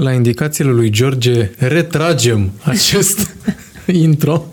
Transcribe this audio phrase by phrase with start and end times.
[0.00, 3.36] La indicațiile lui George retragem acest
[3.86, 4.44] intro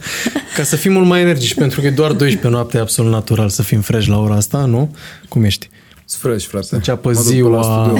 [0.55, 3.49] ca să fim mult mai energici, pentru că e doar 12 noapte, e absolut natural
[3.49, 4.95] să fim fresh la ora asta, nu?
[5.29, 5.69] Cum ești?
[6.05, 6.65] Sunt fresh, frate.
[6.65, 7.93] Să înceapă ziua,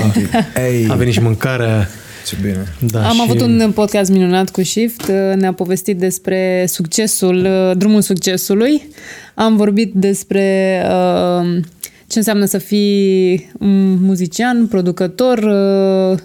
[0.58, 0.88] Ei.
[0.90, 1.88] a venit și mâncarea.
[2.28, 2.74] Ce bine.
[2.80, 3.22] Da, Am și...
[3.24, 8.90] avut un podcast minunat cu Shift, ne-a povestit despre succesul, drumul succesului.
[9.36, 11.60] Am vorbit despre uh,
[12.08, 13.52] ce înseamnă să fii
[14.00, 16.20] muzician, producător, uh,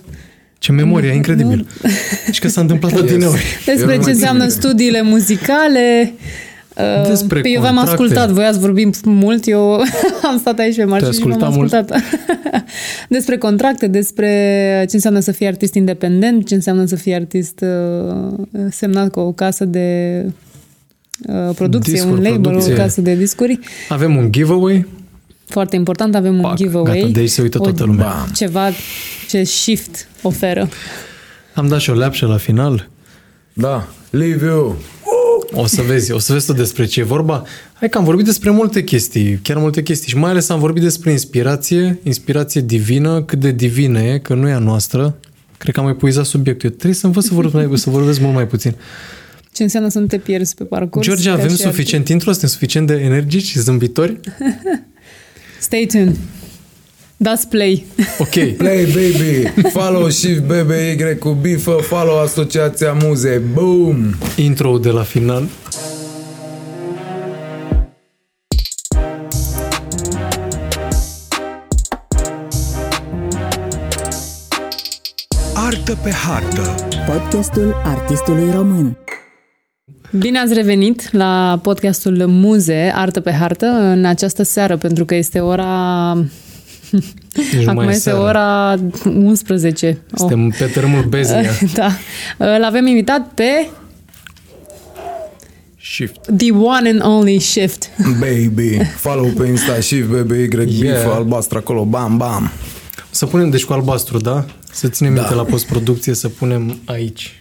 [0.61, 1.67] ce memorie, incredibil.
[2.31, 3.13] și că s-a întâmplat yes.
[3.13, 3.45] din ori.
[3.67, 6.13] Despre ce înseamnă studiile muzicale.
[6.77, 9.83] Uh, Despre păi eu v-am ascultat, voi ați vorbit mult, eu
[10.31, 11.93] am stat aici pe mașină și v-am ascultat.
[13.09, 18.33] despre contracte, despre ce înseamnă să fii artist independent, ce înseamnă să fii artist uh,
[18.71, 20.25] semnat cu o casă de
[21.27, 22.73] uh, producție, Discuri, un label, producție.
[22.73, 23.59] o casă de discuri.
[23.89, 24.87] Avem un giveaway.
[25.51, 26.99] Foarte important, avem un Pac, giveaway.
[26.99, 28.27] Gata, de aici se uită toată o, lumea.
[28.35, 28.69] Ceva
[29.29, 30.69] ce shift oferă.
[31.55, 32.89] Am dat și o leapșă la final.
[33.53, 34.77] Da, leave you.
[35.53, 37.45] O să vezi, o să vezi tot despre ce e vorba.
[37.73, 40.83] Hai că am vorbit despre multe chestii, chiar multe chestii și mai ales am vorbit
[40.83, 45.17] despre inspirație, inspirație divină, cât de divină e, că nu e a noastră.
[45.59, 46.69] Cred că am epuizat subiectul.
[46.69, 48.75] Eu trebuie să învăț să vorbesc, să vorbesc mult mai puțin.
[49.53, 51.07] Ce înseamnă să nu te pierzi pe parcurs?
[51.07, 52.31] George, avem suficient intro?
[52.31, 54.21] Suntem suficient de energici și zâmbitori?
[55.61, 56.17] Stay tuned.
[57.17, 57.85] Dați play.
[58.19, 58.29] Ok.
[58.63, 59.69] Play, baby.
[59.73, 61.71] Follow Shift BBY cu bifă.
[61.71, 63.43] Follow Asociația Muze.
[63.53, 64.15] Boom!
[64.37, 65.49] Intro de la final.
[75.55, 76.75] Artă pe hartă.
[77.07, 78.97] Podcastul artistului român.
[80.19, 85.41] Bine ați revenit la podcastul Muze, Artă pe Hartă, în această seară, pentru că este
[85.41, 86.11] ora
[87.67, 88.21] Acum este seara.
[88.21, 89.99] ora 11.
[90.15, 90.55] Suntem oh.
[90.59, 91.51] pe tărâmul Beznia.
[91.75, 91.91] da.
[92.37, 93.69] Îl avem invitat pe...
[95.83, 96.17] Shift.
[96.37, 97.91] The one and only Shift.
[98.19, 98.79] Baby.
[98.97, 101.15] Follow pe Insta Shift, baby, Y, yeah.
[101.15, 102.51] albastră acolo, bam, bam.
[103.11, 104.45] Să punem, deci cu albastru, da?
[104.73, 105.21] Să ținem da.
[105.21, 107.40] minte la postproducție să punem aici.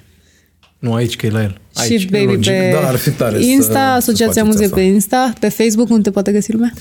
[0.80, 1.60] Nu aici, că e la el.
[1.74, 2.52] Aici, Shift Baby logic.
[2.52, 6.12] pe da, ar fi tare Insta, să Asociația Muze pe Insta, pe Facebook, unde te
[6.12, 6.74] poate găsi lumea?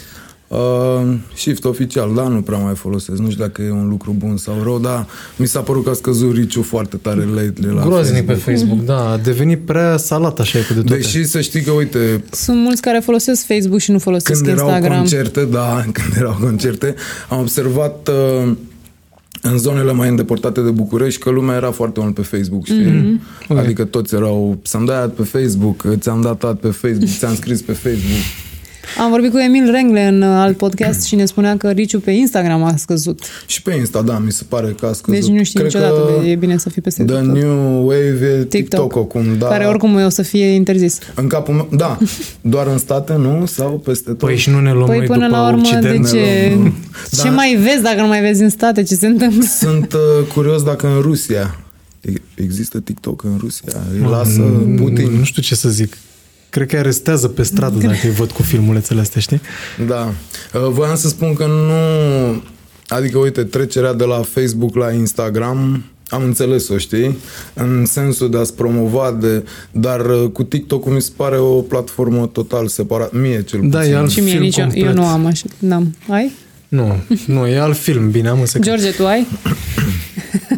[0.48, 3.18] Uh, shift oficial, da, nu prea mai folosesc.
[3.18, 5.06] Nu știu dacă e un lucru bun sau rău, dar
[5.36, 8.44] mi s-a părut că a scăzut riciu foarte tare lately la Groaznic Facebook.
[8.44, 9.10] pe Facebook, da.
[9.10, 11.02] A devenit prea salat așa cu de toate.
[11.02, 12.24] Deși să știi că, uite...
[12.30, 14.80] Sunt mulți care folosesc Facebook și nu folosesc când Instagram.
[14.80, 16.94] Când erau concerte, da, când erau concerte,
[17.28, 18.08] am observat...
[18.42, 18.52] Uh,
[19.42, 22.84] în zonele mai îndepărtate de București că lumea era foarte mult pe Facebook, știi?
[22.84, 23.56] Mm-hmm.
[23.56, 28.22] Adică toți erau, ți-am dat pe Facebook, ți-am dat pe Facebook, ți-am scris pe Facebook.
[28.98, 32.10] Am vorbit cu Emil Rengle în uh, alt podcast și ne spunea că riciu pe
[32.10, 33.20] Instagram a scăzut.
[33.46, 35.20] Și pe Insta, da, mi se pare că a scăzut.
[35.20, 37.24] Deci nu știu Cred niciodată, e bine să fii peste The tot.
[37.24, 39.46] new wave e TikTok, TikTok acum, da.
[39.46, 40.98] Care oricum o să fie interzis.
[41.14, 41.98] În capul meu, da,
[42.40, 43.46] doar în state, nu?
[43.46, 44.18] Sau peste tot?
[44.18, 46.02] Păi și nu ne luăm păi noi până după la urmă, Occident.
[46.02, 46.52] de ce?
[46.54, 46.74] Luăm,
[47.16, 47.30] ce da.
[47.30, 48.82] mai vezi dacă nu mai vezi în state?
[48.82, 49.44] Ce se întâmplă?
[49.60, 51.58] Sunt uh, curios dacă în Rusia
[52.34, 53.72] Există TikTok în Rusia?
[53.92, 54.40] Îi lasă
[54.76, 55.10] Putin?
[55.18, 55.96] Nu știu ce să zic.
[56.50, 59.40] Cred că arestează pe stradă dacă îi văd cu filmulețele astea, știi?
[59.86, 60.12] Da.
[60.54, 62.42] Uh, voiam să spun că nu...
[62.88, 67.18] Adică, uite, trecerea de la Facebook la Instagram am înțeles-o, știi?
[67.54, 72.26] În sensul de a-ți promova, de, dar uh, cu TikTok mi se pare o platformă
[72.26, 73.12] total separat.
[73.12, 73.92] Mie cel da, puțin.
[73.92, 74.84] E alt și mie film nici complet.
[74.84, 75.44] eu nu am așa.
[75.58, 75.96] N-am.
[76.08, 76.32] Ai?
[76.68, 78.10] Nu, nu, e alt film.
[78.10, 78.66] Bine, am înțeles.
[78.66, 79.26] George, tu ai?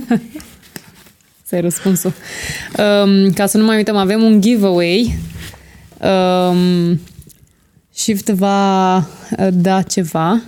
[1.49, 2.13] Să-i răspunsul.
[3.03, 5.19] Um, ca să nu mai uităm, avem un giveaway
[6.01, 7.01] um,
[7.95, 10.43] Shift va uh, da ceva.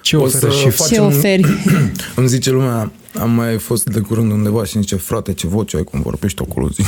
[0.00, 0.86] Ce oferă Shift?
[0.86, 1.44] Ce oferi?
[1.44, 1.90] Un...
[2.16, 5.84] Îmi zice lumea, am mai fost de curând undeva și zice, frate, ce voce ai,
[5.84, 6.82] cum vorbești acolo, zi.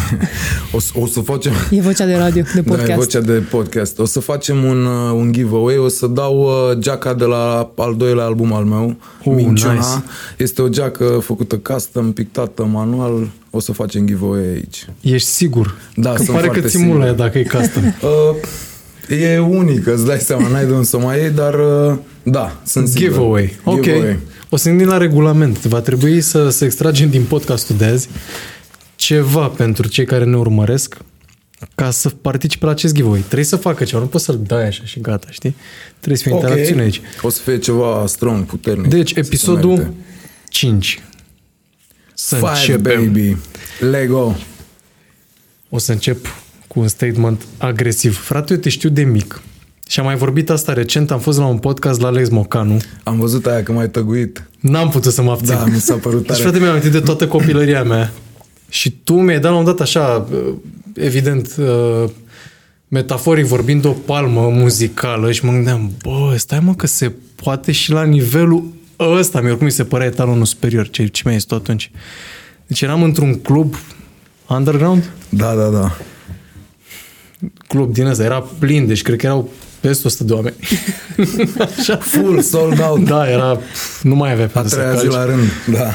[0.72, 1.52] O, să, o să facem...
[1.70, 2.86] E vocea de radio, de podcast.
[2.86, 3.98] Da, e vocea de podcast.
[3.98, 7.96] O să facem un, uh, un giveaway, o să dau uh, geaca de la al
[7.96, 9.72] doilea album al meu, uh, Minciuna.
[9.72, 10.04] Nice.
[10.36, 14.86] Este o geacă făcută custom, pictată manual, o să facem giveaway aici.
[15.00, 15.78] Ești sigur?
[15.94, 17.84] Da, că sunt pare că ți mulă dacă e custom.
[18.02, 18.36] uh,
[19.08, 22.88] e unică, îți dai seama, n-ai de unde să mai iei, dar uh, da, sunt
[22.88, 23.08] sigur.
[23.08, 23.56] Giveaway.
[23.64, 23.82] Ok.
[23.82, 24.18] Giveaway.
[24.48, 25.64] O să gândim la regulament.
[25.64, 28.08] Va trebui să, să extragem din podcastul de azi
[28.96, 30.96] ceva pentru cei care ne urmăresc
[31.74, 33.20] ca să participe la acest giveaway.
[33.20, 35.56] Trebuie să facă ceva, nu poți să-l dai așa și gata, știi?
[35.96, 36.48] Trebuie să fie okay.
[36.48, 37.00] interacțiune aici.
[37.22, 38.90] O să fie ceva strong, puternic.
[38.90, 39.94] Deci, episodul
[40.48, 41.02] 5.
[42.14, 43.04] Să Five, începem.
[43.04, 43.36] baby.
[43.80, 44.36] Lego.
[45.68, 46.26] O să încep
[46.74, 48.18] cu un statement agresiv.
[48.18, 49.42] Frate, eu te știu de mic.
[49.88, 52.80] Și am mai vorbit asta recent, am fost la un podcast la Alex Mocanu.
[53.02, 54.48] Am văzut aia că m-ai tăguit.
[54.60, 55.54] N-am putut să mă abțin.
[55.54, 56.32] Da, mi s-a părut tare.
[56.32, 58.12] Deci, frate, mi-am amintit de toată copilăria mea.
[58.68, 60.28] Și tu mi-ai dat la un dat așa,
[60.94, 61.54] evident,
[62.88, 67.90] metaforic vorbind, o palmă muzicală și mă gândeam, bă, stai mă că se poate și
[67.90, 71.90] la nivelul ăsta, mi oricum mi se părea etalonul superior, ce, ce mi-ai tot atunci.
[72.66, 73.74] Deci eram într-un club
[74.48, 75.10] underground?
[75.28, 75.96] Da, da, da.
[77.68, 79.50] Club din ăsta, era plin, deci cred că erau
[79.80, 80.54] peste 100 de oameni.
[81.78, 81.96] Așa.
[81.96, 83.04] Full, sold out.
[83.08, 83.60] Da, era,
[84.02, 85.90] nu mai avea A treia zi la rând, da.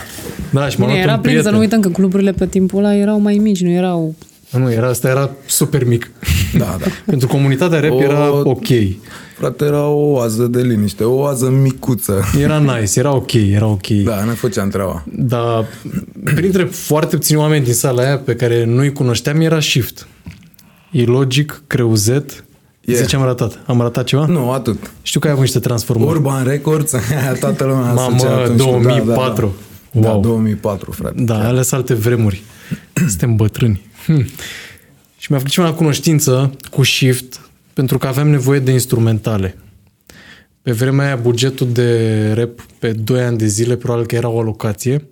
[0.51, 3.19] Da, și m-am Bine, era plin, să nu uităm că cluburile pe timpul ăla erau
[3.19, 4.15] mai mici, nu erau...
[4.51, 6.11] Nu, era, asta era super mic.
[6.57, 6.85] Da, da.
[7.05, 8.67] Pentru comunitatea rap o, era ok.
[9.37, 12.23] Frate, era o oază de liniște, o oază micuță.
[12.39, 13.87] Era nice, era ok, era ok.
[13.87, 15.03] Da, ne făceam treaba.
[15.11, 15.65] Dar
[16.35, 20.07] printre foarte puțini oameni din sala aia pe care nu-i cunoșteam era Shift.
[20.91, 22.43] E logic, Creuzet,
[22.81, 23.01] Yeah.
[23.01, 23.59] Zice, am ratat.
[23.65, 24.25] Am ratat ceva?
[24.25, 24.91] Nu, atât.
[25.01, 26.09] Știu că ai avut niște transformări.
[26.11, 26.93] Urban Records,
[27.39, 29.45] toată lumea Mamă, 2004.
[29.91, 30.09] Da, da, da.
[30.09, 30.21] Wow.
[30.21, 31.21] Da, 2004, frate.
[31.21, 31.45] Da, chiar.
[31.45, 32.41] ales alte vremuri.
[33.07, 33.81] Suntem bătrâni.
[34.05, 34.25] Hm.
[35.17, 39.57] Și mi-a făcut la cunoștință cu Shift pentru că aveam nevoie de instrumentale.
[40.61, 44.39] Pe vremea aia, bugetul de rap pe 2 ani de zile probabil că era o
[44.39, 45.07] alocație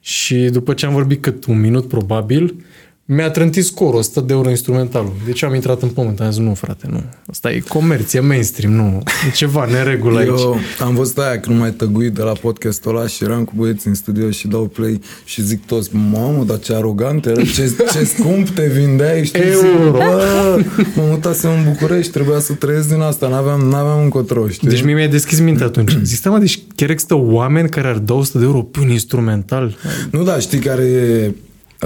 [0.00, 2.64] și după ce am vorbit cât un minut probabil,
[3.12, 5.12] mi-a trântit scorul, 100 de euro instrumentalul.
[5.26, 7.02] Deci am intrat în pământ, am zis, nu frate, nu.
[7.26, 9.02] Asta e comerț, e mainstream, nu.
[9.28, 10.28] E ceva neregulă aici.
[10.28, 13.86] Eu am văzut aia când mai tăguit de la podcastul ăla și eram cu băieți
[13.86, 18.04] în studio și dau play și zic toți, mamă, dar ce arogant era, ce, ce
[18.04, 19.42] scump te vindeai, știi?
[19.42, 19.90] Euro.
[19.90, 20.60] Bă,
[20.94, 24.68] mă mutasem în București, trebuia să trăiesc din asta, n-aveam, n-aveam încotro, știi?
[24.68, 25.96] Deci mie mi-a deschis mintea atunci.
[26.02, 29.76] Zic, mă, deci chiar există oameni care ar da 100 de euro pe un instrumental?
[30.10, 31.34] Nu, da, știi care e...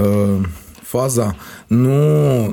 [0.01, 0.41] Uh,
[0.95, 1.35] faza.
[1.67, 1.89] Nu,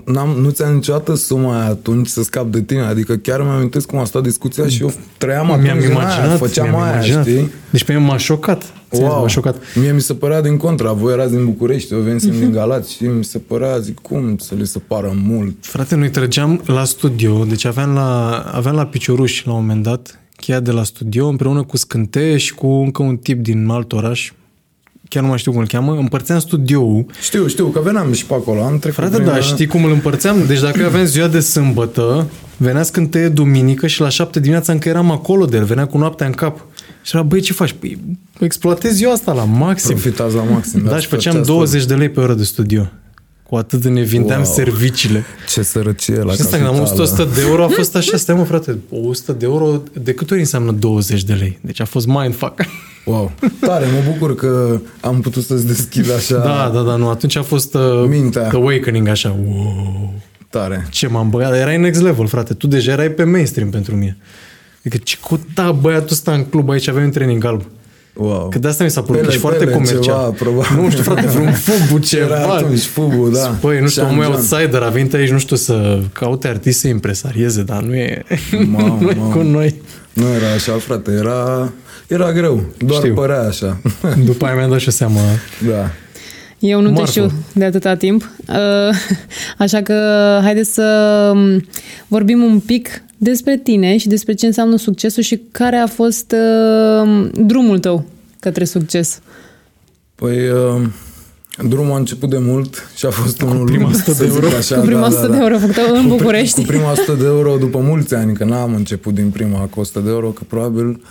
[0.04, 2.80] n-am, nu ți-am niciodată suma aia atunci să scap de tine.
[2.80, 6.36] Adică chiar mi-am amintesc cum a stat discuția și eu trăiam mi-am atunci imaginat, aia,
[6.36, 7.26] făceam mi-am aia, imaginat.
[7.26, 7.50] știi?
[7.70, 8.72] Deci pe mine m-a șocat.
[8.90, 9.20] Wow.
[9.20, 9.56] M-a șocat.
[9.74, 10.92] Mie mi se părea din contra.
[10.92, 12.38] Voi erați din București, eu venisem uh-huh.
[12.38, 15.54] din Galați și mi se părea, zic, cum să le se pară mult.
[15.60, 20.20] Frate, noi trăgeam la studio, deci aveam la, aveam la Picioruș la un moment dat,
[20.36, 24.32] cheia de la studio, împreună cu Scânteie și cu încă un tip din alt oraș,
[25.12, 27.06] chiar nu mai știu cum îl cheamă, împărțeam studioul.
[27.20, 28.62] Știu, știu, că veneam și pe acolo.
[28.62, 30.36] Am trecut Frate, da, știi cum îl împărțeam?
[30.46, 32.26] Deci dacă aveam ziua de sâmbătă,
[32.56, 36.26] venea scânteie duminică și la șapte dimineața încă eram acolo de el, venea cu noaptea
[36.26, 36.66] în cap.
[37.02, 37.72] Și era, băi, ce faci?
[37.72, 37.98] Păi,
[38.40, 39.90] exploatez eu asta la maxim.
[39.90, 40.80] Profitați la maxim.
[40.84, 42.88] Da, da și făceam 20 de lei pe oră de studio.
[43.42, 44.52] Cu atât de ne vindeam wow.
[44.52, 45.24] serviciile.
[45.48, 48.34] Ce sărăcie la Și asta când am 100, 100 de euro a fost așa, stai
[48.34, 51.58] mă frate, 100 de euro de câte ori înseamnă 20 de lei?
[51.60, 52.60] Deci a fost mindfuck.
[53.04, 57.36] Wow, tare, mă bucur că am putut să-ți deschid așa Da, da, da, nu, atunci
[57.36, 58.50] a fost uh, Mintea.
[58.52, 60.14] awakening așa, wow.
[60.50, 60.86] Tare.
[60.90, 64.16] Ce m-am băiat, erai next level, frate, tu deja erai pe mainstream pentru mine.
[64.78, 67.64] Adică ce cuta băiatul ăsta în club, aici avem un training alb.
[68.14, 68.48] Wow.
[68.48, 70.02] Că de asta mi s-a părut pele, foarte comercial.
[70.02, 70.82] Ceva, probabil.
[70.82, 72.24] Nu știu, frate, vreun fubu ceva.
[72.24, 73.56] Era atunci fubu, da.
[73.60, 77.62] Păi, nu știu, omul outsider a venit aici, nu știu, să caute artist să impresarieze,
[77.62, 78.22] dar nu e,
[78.66, 79.80] Mamă, nu e cu noi.
[80.12, 81.72] Nu era așa, frate, era,
[82.06, 83.14] era greu, doar Știu.
[83.14, 83.80] părea așa.
[84.24, 85.20] După aia mi-am dat și seama.
[85.66, 85.90] Da.
[86.58, 87.04] Eu nu Marfă.
[87.04, 88.96] te știu de atâta timp, uh,
[89.58, 89.94] așa că
[90.42, 91.66] haideți să um,
[92.06, 97.30] vorbim un pic despre tine și despre ce înseamnă succesul și care a fost uh,
[97.34, 98.04] drumul tău
[98.40, 99.20] către succes.
[100.14, 100.88] Păi, uh,
[101.68, 104.46] drumul a început de mult și a fost cu unul prima 100 de euro.
[104.46, 105.32] Așa, cu prima da, 100 da, da.
[105.32, 106.60] de euro făcută în cu București.
[106.60, 110.00] Cu prima 100 de euro după mulți ani, că n-am început din prima cu 100
[110.00, 111.02] de euro, că probabil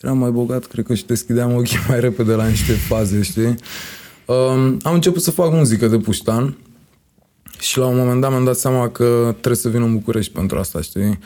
[0.00, 3.54] eram mai bogat, cred că și deschideam ochii mai repede la niște faze, știi?
[4.24, 6.56] Um, am început să fac muzică de puștan
[7.62, 10.58] și la un moment dat mi-am dat seama că trebuie să vin în București pentru
[10.58, 11.18] asta, știi?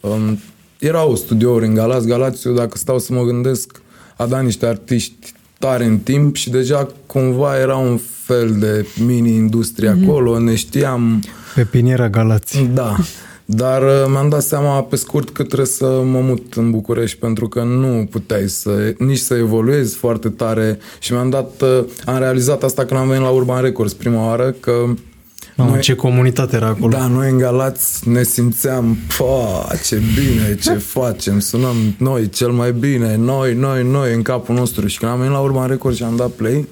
[0.00, 0.38] Um,
[0.78, 3.82] erau studiouri în Galați, Galați, eu dacă stau să mă gândesc,
[4.16, 9.90] a dat niște artiști tare în timp și deja cumva era un fel de mini-industrie
[9.90, 10.04] mm-hmm.
[10.04, 11.22] acolo, ne știam...
[11.54, 12.68] Pe Piniera Galați.
[12.74, 12.96] Da.
[13.44, 17.48] Dar uh, mi-am dat seama pe scurt că trebuie să mă mut în București pentru
[17.48, 22.62] că nu puteai să, nici să evoluezi foarte tare și mi-am dat, uh, am realizat
[22.62, 24.84] asta când am venit la Urban Records prima oară că
[25.56, 26.96] Mamă, noi, ce comunitate era acolo.
[26.96, 32.72] Da, noi în Galați ne simțeam, pa, ce bine, ce facem, sunăm noi cel mai
[32.72, 34.86] bine, noi, noi, noi în capul nostru.
[34.86, 36.68] Și când am venit la Urban Records și am dat play,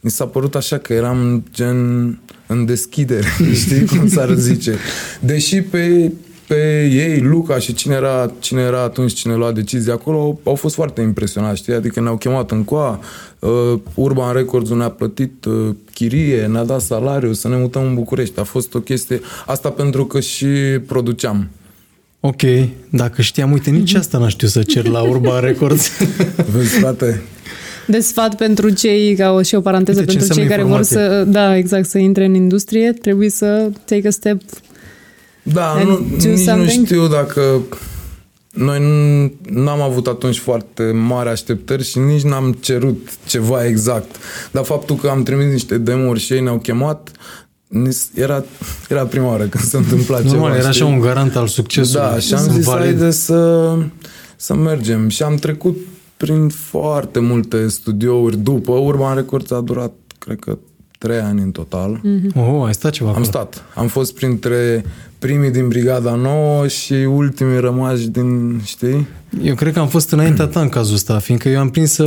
[0.00, 3.26] mi s-a părut așa că eram gen în deschidere,
[3.62, 4.78] știi cum s-ar zice.
[5.20, 6.12] Deși pe,
[6.46, 10.74] pe ei, Luca și cine era, cine era atunci, cine lua decizia acolo, au fost
[10.74, 11.74] foarte impresionați, știi?
[11.74, 13.00] Adică ne-au chemat în coa,
[13.38, 18.40] uh, Urban Records ne-a plătit uh, chirie, ne-a dat salariu să ne mutăm în București.
[18.40, 20.46] A fost o chestie, asta pentru că și
[20.86, 21.48] produceam.
[22.20, 22.40] Ok,
[22.90, 25.90] dacă știam, uite, nici asta n-aș știu să cer la Urban Records.
[26.52, 27.22] Vezi, frate,
[27.86, 30.96] de sfat pentru cei, ca o, și o paranteză Uite, pentru cei care informație.
[30.96, 34.40] vor să, da, exact, să intre în industrie, trebuie să take a step
[35.44, 36.78] Da, nu, nici something.
[36.78, 37.60] nu știu dacă
[38.50, 38.80] noi
[39.50, 44.16] n-am avut atunci foarte mari așteptări și nici n-am cerut ceva exact.
[44.50, 47.10] Dar faptul că am trimis niște demo și ei ne-au chemat,
[48.14, 48.44] era,
[48.88, 50.56] era prima oară când se întâmpla Normal, ceva.
[50.56, 52.06] era așa un garant al succesului.
[52.06, 53.74] Da, și am zis, haide să,
[54.36, 55.08] să mergem.
[55.08, 55.76] Și am trecut
[56.16, 58.72] prin foarte multe studiouri după.
[58.72, 60.58] Urban Records a durat, cred că,
[61.04, 62.00] trei ani în total.
[62.00, 62.36] Mm-hmm.
[62.36, 63.28] Oh, ai stat ceva Am acolo.
[63.30, 63.64] stat.
[63.74, 64.84] Am fost printre
[65.18, 69.08] primii din Brigada Nouă și ultimii rămași din, știi?
[69.42, 71.98] Eu cred că am fost înaintea ta în cazul ăsta, fiindcă eu am prins,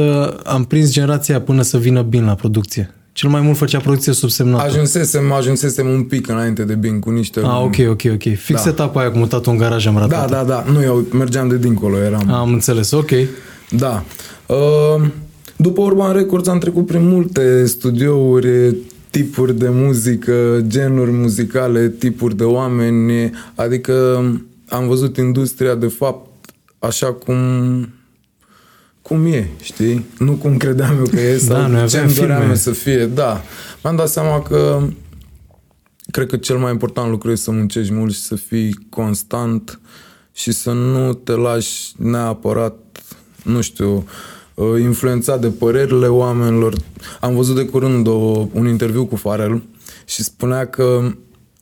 [0.43, 2.91] am prins generația până să vină bine la producție.
[3.11, 4.63] Cel mai mult făcea producție subsemnată.
[4.63, 7.39] Ajunsesem, ajunsesem un pic înainte de Bin cu niște...
[7.39, 8.35] Ah, ok, ok, ok.
[8.35, 8.69] Fix da.
[8.69, 10.29] etapa aia cu mutat un garaj am ratat.
[10.29, 10.71] Da, da, da.
[10.71, 12.31] Nu, eu mergeam de dincolo, eram...
[12.31, 13.11] Am înțeles, ok.
[13.69, 14.03] Da.
[14.45, 15.05] Uh,
[15.57, 18.75] după Urban Records am trecut prin multe studiouri,
[19.09, 24.23] tipuri de muzică, genuri muzicale, tipuri de oameni, adică
[24.67, 26.29] am văzut industria de fapt
[26.79, 27.35] așa cum
[29.01, 30.05] cum e, știi?
[30.19, 33.05] Nu cum credeam eu că e sau da, ce îmi doream să fie.
[33.05, 33.41] Da.
[33.83, 34.87] M-am dat seama că
[36.11, 39.79] cred că cel mai important lucru e să muncești mult și să fii constant
[40.33, 42.75] și să nu te lași neapărat,
[43.43, 44.03] nu știu, uh,
[44.79, 46.75] influențat de părerile oamenilor.
[47.19, 49.63] Am văzut de curând o, un interviu cu Farel
[50.05, 51.11] și spunea că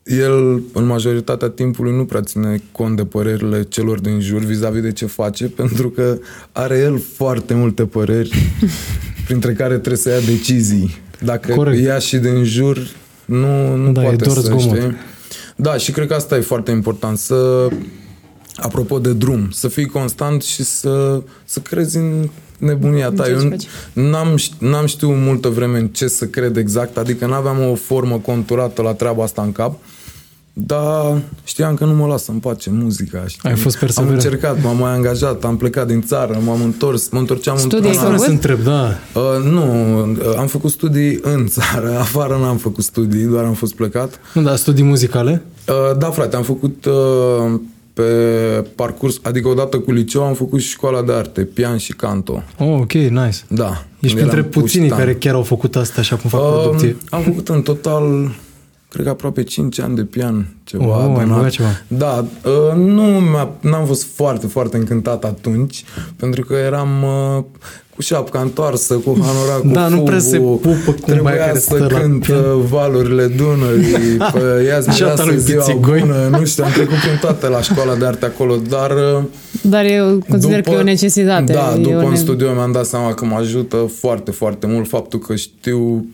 [0.04, 4.92] el, în majoritatea timpului, nu prea ține cont de părerile celor din jur vis-a-vis de
[4.92, 6.18] ce face, pentru că
[6.52, 8.52] are el foarte multe păreri,
[9.26, 10.96] printre care trebuie să ia decizii.
[11.22, 11.84] Dacă Corect.
[11.84, 12.88] ia și din jur,
[13.26, 14.96] nu, nu da, poate e doar să, știi?
[15.56, 17.70] Da, și cred că asta e foarte important, să,
[18.56, 23.30] apropo de drum, să fii constant și să, să crezi în nebunia ta.
[23.30, 23.58] Eu
[23.94, 28.82] n-am, n-am știut multă vreme în ce să cred exact, adică n-aveam o formă conturată
[28.82, 29.78] la treaba asta în cap.
[30.58, 33.24] Dar știam că nu mă lasă în pace muzica.
[33.28, 33.50] Știi?
[33.50, 34.20] Ai fost perseverent.
[34.20, 37.96] Am încercat, m-am mai angajat, am plecat din țară, m-am întors, mă întorceam Studii în
[37.96, 38.18] țară.
[38.18, 38.98] să întreb, da.
[39.14, 43.74] Uh, nu, uh, am făcut studii în țară, afară n-am făcut studii, doar am fost
[43.74, 44.20] plecat.
[44.34, 45.44] Nu, dar studii muzicale?
[45.68, 47.60] Uh, da, frate, am făcut uh,
[47.96, 48.04] pe
[48.76, 52.44] parcurs, adică odată cu liceu am făcut și școala de arte, pian și canto.
[52.58, 53.38] Oh, ok, nice.
[53.48, 53.84] Da.
[54.00, 56.96] Ești printre puținii care chiar au făcut asta așa cum fac uh, producție.
[57.10, 58.32] Am făcut în total
[58.96, 61.50] cred că aproape 5 ani de pian, ceva oh, adunat.
[61.50, 61.70] ceva.
[61.88, 63.20] Da, uh, nu
[63.60, 65.84] n-am fost foarte, foarte încântat atunci,
[66.16, 67.44] pentru că eram uh,
[67.96, 72.28] cu șapca întoarsă, cu hanoracul Da, nu prea se pupă cum Trebuia care să cânt
[72.70, 74.18] valurile Dunării,
[74.68, 78.56] ia-ți mireasă ziua bună, nu știu, am trecut prin toate la școala de arte acolo,
[78.70, 78.92] dar...
[78.92, 79.24] Uh,
[79.62, 81.54] dar eu consider după, că e o necesitate.
[81.54, 82.16] Da, după în ne...
[82.16, 86.06] studio mi-am dat seama că mă ajută foarte, foarte mult faptul că știu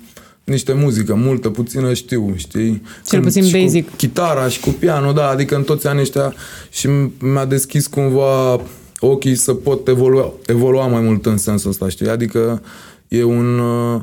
[0.43, 2.81] niște muzică, multă, puțină știu, știi?
[3.07, 3.89] Cel Când, puțin basic.
[3.89, 6.33] Cu chitara și cu piano, da, adică în toți anii ăștia
[6.69, 8.59] și mi-a deschis cumva
[9.05, 12.09] ochii să pot evolua, evolua mai mult în sensul ăsta, știi?
[12.09, 12.61] Adică
[13.07, 13.59] e un...
[13.59, 14.01] Uh,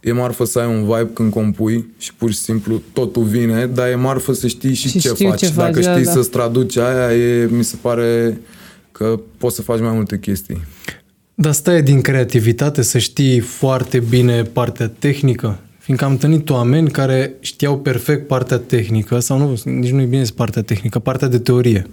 [0.00, 3.88] e marfă să ai un vibe când compui și pur și simplu totul vine, dar
[3.88, 5.38] e marfă să știi și, și ce faci.
[5.38, 8.40] Ce Dacă faci, știi da, să-ți traduci aia, e, mi se pare
[8.92, 10.64] că poți să faci mai multe chestii.
[11.34, 15.58] Dar stai din creativitate să știi foarte bine partea tehnică?
[15.78, 20.24] Fiindcă am întâlnit oameni care știau perfect partea tehnică, sau nu, nici nu e bine
[20.34, 21.86] partea tehnică, partea de teorie.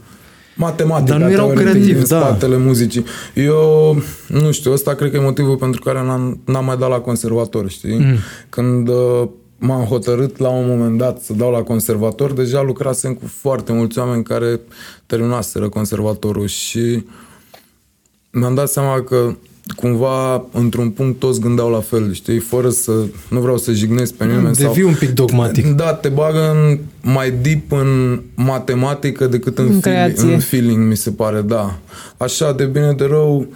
[0.57, 2.19] Matematică, Dar nu erau creativi, în da.
[2.19, 3.05] spatele muzicii.
[3.33, 6.99] Eu, nu știu, ăsta cred că e motivul pentru care n-am, n-am mai dat la
[6.99, 7.97] conservator, știi?
[7.97, 8.15] Mm.
[8.49, 13.27] Când uh, m-am hotărât la un moment dat să dau la conservator, deja lucrasem cu
[13.27, 14.59] foarte mulți oameni care
[15.05, 17.05] terminaseră conservatorul și
[18.31, 19.35] mi-am dat seama că
[19.75, 22.39] cumva, într-un punct, toți gândeau la fel, știi?
[22.39, 22.91] Fără să...
[23.29, 24.87] Nu vreau să jignesc pe nimeni Devii sau...
[24.87, 25.67] un pic dogmatic.
[25.67, 26.79] Da, te bagă în,
[27.11, 31.77] mai deep în matematică decât în, în, feeling, în feeling, mi se pare, da.
[32.17, 33.47] Așa, de bine de rău...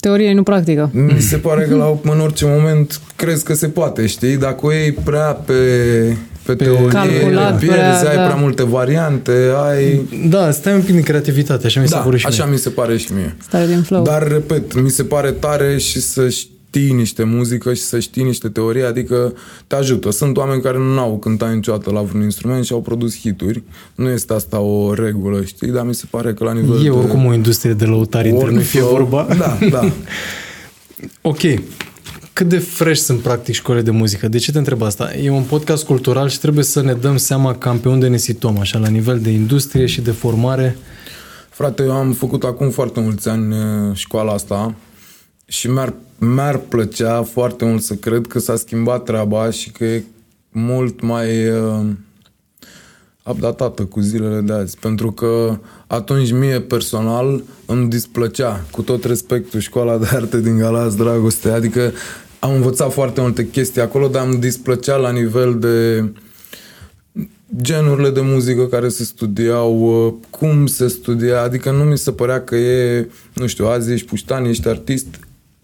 [0.00, 0.90] Teorie, nu practică.
[0.92, 4.36] Mi se pare că la, în orice moment crezi că se poate, știi?
[4.36, 5.54] Dacă o iei prea pe
[6.48, 8.22] pe, pe teorie, calculat, pierzi, prea, ai da.
[8.22, 9.32] prea multe variante,
[9.66, 10.08] ai...
[10.28, 12.52] Da, stai un pic din creativitate, așa mi se da, pare și așa mie.
[12.52, 13.36] mi se pare și mie.
[13.42, 14.02] Stare din flow.
[14.02, 18.48] Dar, repet, mi se pare tare și să știi niște muzică și să știi niște
[18.48, 19.34] teorie, adică
[19.66, 20.10] te ajută.
[20.10, 23.62] Sunt oameni care nu au cântat niciodată la vreun instrument și au produs hituri.
[23.94, 25.68] Nu este asta o regulă, știi?
[25.68, 26.90] Dar mi se pare că la nivel E de...
[26.90, 29.26] oricum o industrie de lăutari, între nu fie vorba.
[29.38, 29.92] Da, da.
[31.32, 31.40] ok
[32.38, 34.28] cât de fresh sunt practic școlile de muzică?
[34.28, 35.14] De ce te întreb asta?
[35.14, 38.58] E un podcast cultural și trebuie să ne dăm seama cam pe unde ne situăm,
[38.58, 40.76] așa, la nivel de industrie și de formare.
[41.50, 44.74] Frate, eu am făcut acum foarte mulți ani uh, școala asta
[45.46, 50.04] și mi-ar mi-ar plăcea foarte mult să cred că s-a schimbat treaba și că e
[50.50, 51.86] mult mai uh,
[53.24, 54.78] updatată cu zilele de azi.
[54.78, 60.96] Pentru că atunci mie personal îmi displăcea, cu tot respectul, școala de arte din Galați
[60.96, 61.50] Dragoste.
[61.50, 61.92] Adică
[62.38, 66.04] am învățat foarte multe chestii acolo, dar îmi displăcea la nivel de
[67.60, 72.44] genurile de muzică care se studiau, uh, cum se studia, adică nu mi se părea
[72.44, 75.06] că e, nu știu, azi ești puștan, ești artist,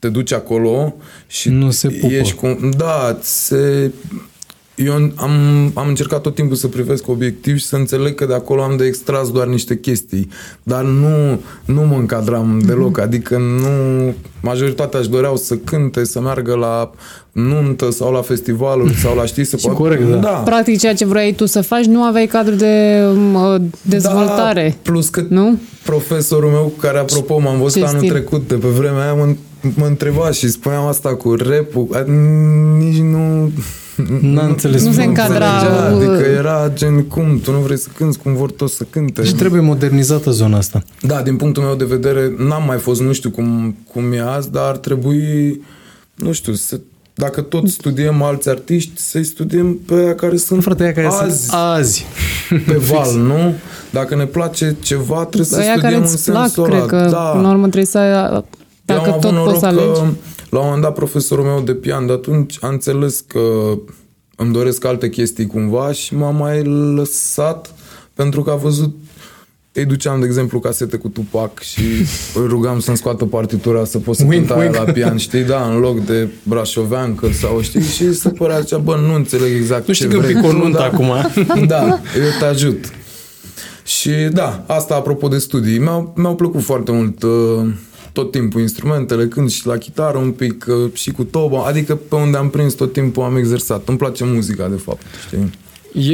[0.04, 0.94] te duci acolo
[1.26, 2.12] și nu se pupă.
[2.12, 2.58] ești cu...
[2.76, 3.90] Da, se...
[4.74, 8.62] Eu am, am încercat tot timpul să privesc obiectiv și să înțeleg că de acolo
[8.62, 10.28] am de extras doar niște chestii,
[10.62, 12.66] dar nu, nu mă încadram mm-hmm.
[12.66, 14.14] deloc, adică nu...
[14.40, 16.90] Majoritatea își doreau să cânte, să meargă la
[17.32, 19.76] nuntă sau la festivaluri sau la știi să poate...
[19.76, 20.16] corect, da.
[20.16, 20.28] da.
[20.28, 23.02] Practic ceea ce vrei tu să faci, nu aveai cadru de
[23.34, 24.68] uh, dezvoltare.
[24.68, 25.58] Da, plus că nu?
[25.84, 28.10] profesorul meu, care apropo m-am văzut ce anul stil?
[28.10, 31.98] trecut, de pe vremea aia, mă, mă întreba și spuneam asta cu rap
[32.78, 33.50] nici nu...
[34.20, 34.82] N-a înțeles.
[34.82, 35.58] Nu, nu se încadra.
[35.86, 39.24] Adică era gen, cum, tu nu vrei să cânti, cum vor toți să cânte.
[39.24, 40.82] Și trebuie modernizată zona asta.
[41.00, 44.50] Da, din punctul meu de vedere, n-am mai fost, nu știu cum, cum e azi,
[44.50, 45.60] dar ar trebui,
[46.14, 46.80] nu știu, să
[47.16, 51.44] dacă tot studiem alți artiști, să-i studiem pe aia care sunt Frate, aia care azi,
[51.44, 52.06] sunt azi.
[52.48, 53.54] Pe val, nu?
[53.90, 57.32] Dacă ne place ceva, trebuie să aia studiem în sensul plac, cred că, da.
[57.36, 58.44] în urmă trebuie să...
[58.84, 60.00] Dacă Eu am tot poți să alegi.
[60.00, 60.06] Că,
[60.50, 63.40] la un moment dat, profesorul meu de pian de atunci a înțeles că
[64.36, 66.62] îmi doresc alte chestii cumva și m-a mai
[66.94, 67.74] lăsat
[68.14, 68.94] pentru că a văzut
[69.76, 71.80] îi duceam, de exemplu, casete cu Tupac și
[72.40, 76.04] îi rugam să-mi scoată partitura să pot să cânta la pian, știi, da, în loc
[76.04, 80.18] de brașoveancă sau știi, și se părea cea, bă, nu înțeleg exact nu ce știi
[80.18, 80.34] vrei.
[80.34, 81.12] Nu știi că acum.
[81.66, 81.82] Da,
[82.16, 82.90] eu te ajut.
[83.84, 87.30] Și da, asta apropo de studii, mi-au, mi-au plăcut foarte mult uh,
[88.14, 92.14] tot timpul instrumentele, când și la chitară un pic uh, și cu toba, adică pe
[92.14, 93.88] unde am prins tot timpul am exersat.
[93.88, 95.50] Îmi place muzica, de fapt, știi?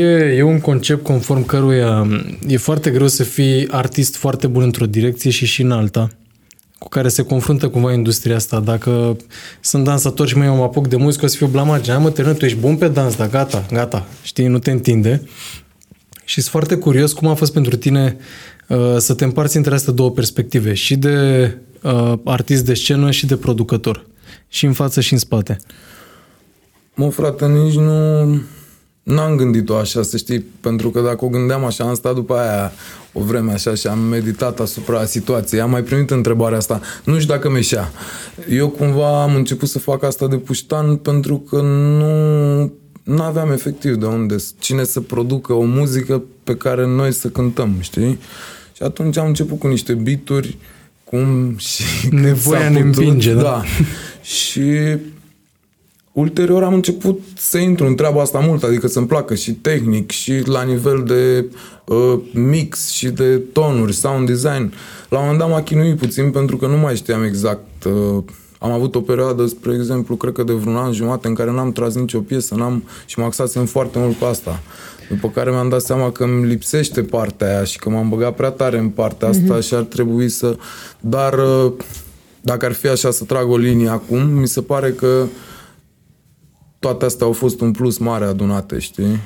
[0.01, 2.07] E, e un concept conform căruia
[2.47, 6.11] e foarte greu să fii artist foarte bun într-o direcție și și în alta
[6.79, 8.61] cu care se confruntă cumva industria asta.
[8.61, 9.17] Dacă
[9.61, 11.97] sunt dansator și mai eu mă apuc de muzică, o să fiu blamagian.
[11.97, 15.23] Hai mă, termină, tu ești bun pe dans, dar gata, gata, știi, nu te întinde.
[16.25, 18.17] Și sunt foarte curios cum a fost pentru tine
[18.69, 23.27] uh, să te împarți între astea două perspective, și de uh, artist de scenă și
[23.27, 24.07] de producător.
[24.49, 25.57] Și în față și în spate.
[26.95, 28.41] Mă, frate, nici nu
[29.03, 32.73] N-am gândit-o așa, să știi, pentru că dacă o gândeam așa, am stat după aia
[33.13, 35.61] o vreme așa și am meditat asupra situației.
[35.61, 36.81] Am mai primit întrebarea asta.
[37.05, 37.91] Nu știu dacă meșea.
[38.49, 43.95] Eu cumva am început să fac asta de puștan pentru că nu nu aveam efectiv
[43.95, 48.19] de unde, cine să producă o muzică pe care noi să cântăm, știi?
[48.73, 50.57] Și atunci am început cu niște bituri,
[51.11, 51.83] cum și...
[52.11, 53.43] Nevoia ne împinge, da?
[53.43, 53.63] Da.
[54.23, 54.97] și
[56.13, 60.43] ulterior am început să intru în treaba asta mult, adică să-mi placă și tehnic și
[60.45, 61.45] la nivel de
[61.85, 64.73] uh, mix și de tonuri, sound design.
[65.09, 67.85] La un moment dat m-a chinuit puțin pentru că nu mai știam exact.
[67.85, 68.25] Uh,
[68.59, 71.73] am avut o perioadă, spre exemplu, cred că de vreun an jumate în care n-am
[71.73, 74.63] tras nicio piesă n-am, și mă axasem foarte mult pe asta.
[75.11, 78.51] După care mi-am dat seama că îmi lipsește partea aia și că m-am băgat prea
[78.51, 79.67] tare în partea asta mm-hmm.
[79.67, 80.57] și ar trebui să...
[81.01, 81.73] Dar uh,
[82.41, 85.29] dacă ar fi așa să trag o linie acum, mi se pare că uh,
[86.81, 89.21] toate astea au fost un plus mare adunate, știi?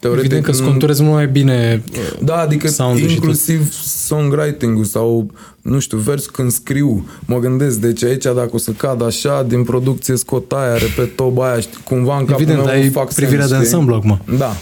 [0.00, 1.82] Teoretic, Evident că sconturezi mult mai bine
[2.22, 2.70] Da, adică
[3.08, 5.30] inclusiv songwriting-ul sau,
[5.62, 9.64] nu știu, vers când scriu, mă gândesc, deci aici dacă o să cad așa, din
[9.64, 13.46] producție scot aia, repet toba aia, știi, cumva în capul Evident, meu ai fac privirea
[13.46, 14.20] sens, de ansamblu acum.
[14.38, 14.56] Da.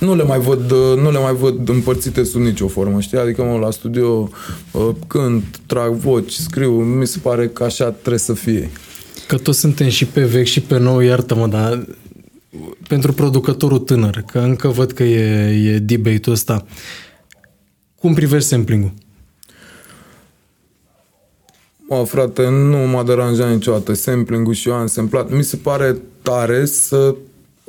[0.00, 3.18] Nu le mai văd, nu le mai văd împărțite sub nicio formă, știi?
[3.18, 4.28] Adică mă la studio
[4.72, 8.70] uh, cânt, trag voci, scriu, mi se pare că așa trebuie să fie.
[9.26, 11.86] Că toți suntem și pe vechi și pe nou, iartă-mă, dar
[12.88, 16.66] pentru producătorul tânăr, că încă văd că e, e debate-ul ăsta,
[17.94, 18.92] cum privești sampling-ul?
[21.88, 25.30] Mă, frate, nu m-a deranjat niciodată sampling-ul și eu am samplat.
[25.30, 27.14] Mi se pare tare să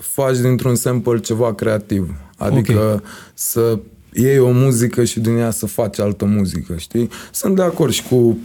[0.01, 2.15] faci dintr-un sample ceva creativ.
[2.37, 3.01] Adică okay.
[3.33, 3.79] să
[4.13, 7.09] iei o muzică și din ea să faci altă muzică, știi?
[7.31, 8.37] Sunt de acord și cu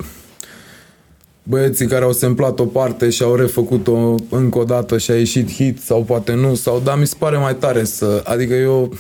[1.43, 5.53] băieții care au semplat o parte și au refăcut-o încă o dată și a ieșit
[5.53, 8.93] hit sau poate nu, sau da, mi se pare mai tare să, adică eu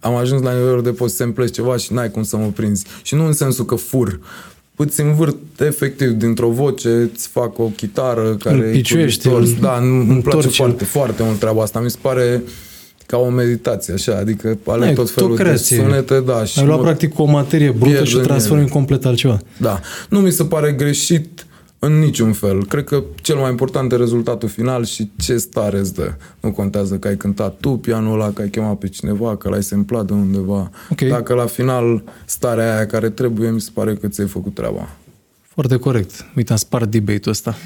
[0.00, 2.86] am ajuns la nivelul de poți să ceva și n-ai cum să mă prinzi.
[3.02, 4.20] Și nu în sensul că fur,
[4.82, 8.82] îți învârt efectiv dintr-o voce, îți fac o chitară care e
[9.28, 11.80] cu Da, îmi place foarte, foarte mult treaba asta.
[11.80, 12.42] Mi se pare
[13.06, 16.44] ca o meditație, așa, adică ale Ai, tot felul de sunete, da.
[16.44, 19.38] Și Ai luat practic o materie brută și o transformi în complet altceva.
[19.56, 19.80] Da.
[20.08, 21.46] Nu mi se pare greșit
[21.82, 22.66] În niciun fel.
[22.66, 26.12] Cred că cel mai important e rezultatul final și ce stare îți dă.
[26.40, 29.62] Nu contează că ai cântat tu pianul ăla, că ai chemat pe cineva, că l-ai
[29.62, 30.70] semplat de undeva.
[30.90, 31.08] Okay.
[31.08, 34.88] Dacă la final starea aia care trebuie, mi se pare că ți-ai făcut treaba.
[35.40, 36.26] Foarte corect.
[36.36, 37.56] Uite, am spart debate-ul ăsta.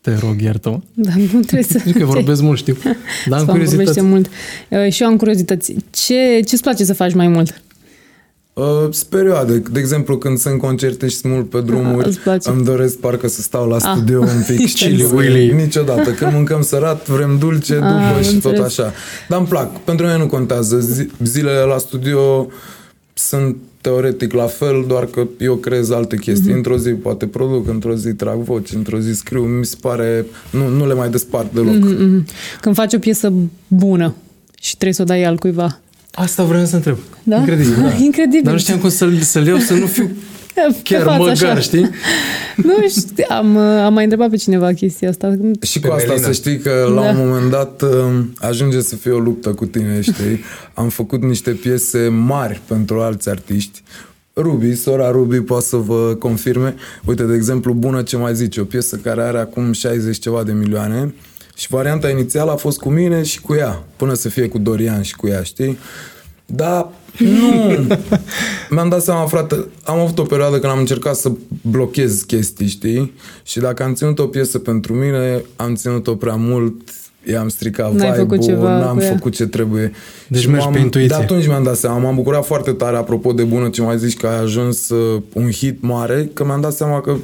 [0.00, 1.80] Te rog, iartă Da, nu trebuie să...
[1.84, 2.76] Zic că vorbesc mult, știu.
[3.28, 4.00] Dar am curiozitate.
[4.00, 4.28] mult.
[4.68, 5.74] Uh, și eu am curiozități.
[5.90, 7.62] Ce, ce-ți place să faci mai mult?
[8.58, 9.62] Uh, perioade.
[9.72, 13.40] De exemplu, când sunt concerte și sunt mult pe drumuri, Aha, îmi doresc parcă să
[13.40, 13.92] stau la ah.
[13.94, 14.28] studio ah.
[14.34, 14.66] un pic.
[14.76, 15.52] și Willy.
[15.52, 16.10] Niciodată.
[16.10, 18.58] Când mâncăm sărat, vrem dulce, ah, după și înțeles.
[18.58, 18.92] tot așa.
[19.28, 19.80] Dar îmi plac.
[19.80, 20.78] Pentru mine nu contează.
[21.22, 22.46] Zilele la studio
[23.14, 26.50] sunt teoretic la fel, doar că eu creez alte chestii.
[26.50, 26.56] Mm-hmm.
[26.56, 29.42] Într-o zi poate produc, într-o zi trag voci, într-o zi scriu.
[29.42, 30.26] Mi se pare...
[30.50, 31.74] Nu, nu le mai despart deloc.
[31.74, 32.24] Mm-hmm.
[32.60, 33.32] Când faci o piesă
[33.68, 34.14] bună
[34.60, 35.80] și trebuie să o dai al cuiva,
[36.18, 36.98] Asta vreau să întreb.
[37.22, 37.36] Da?
[37.36, 37.82] Incredibil.
[37.82, 37.92] Da.
[37.98, 38.42] Incredibil.
[38.42, 40.10] Dar nu știam cum să-l, să-l iau, să nu fiu
[40.82, 41.60] chiar măgar, așa.
[41.60, 41.90] știi?
[42.56, 45.36] Nu știu, am, am mai întrebat pe cineva chestia asta.
[45.62, 47.08] Și cu asta să știi că la da.
[47.08, 50.40] un moment dat um, ajunge să fie o luptă cu tine, știi?
[50.74, 53.82] Am făcut niște piese mari pentru alți artiști.
[54.34, 56.74] Ruby, sora Ruby poate să vă confirme.
[57.04, 60.52] Uite, de exemplu, Bună ce mai zice, o piesă care are acum 60 ceva de
[60.52, 61.14] milioane
[61.58, 65.02] și varianta inițială a fost cu mine și cu ea, până să fie cu Dorian
[65.02, 65.78] și cu ea, știi?
[66.46, 67.86] Dar nu.
[68.70, 73.12] Mi-am dat seama, frate, am avut o perioadă când am încercat să blochez chestii, știi?
[73.42, 76.74] Și dacă am ținut o piesă pentru mine, am ținut-o prea mult,
[77.30, 79.92] i-am stricat N-ai vibe făcut ceva n-am făcut ce trebuie.
[80.28, 81.16] Deci și mergi pe intuiție.
[81.16, 84.16] De atunci mi-am dat seama, m-am bucurat foarte tare, apropo de bună ce mai zici
[84.16, 87.16] că ai ajuns uh, un hit mare, că mi-am dat seama că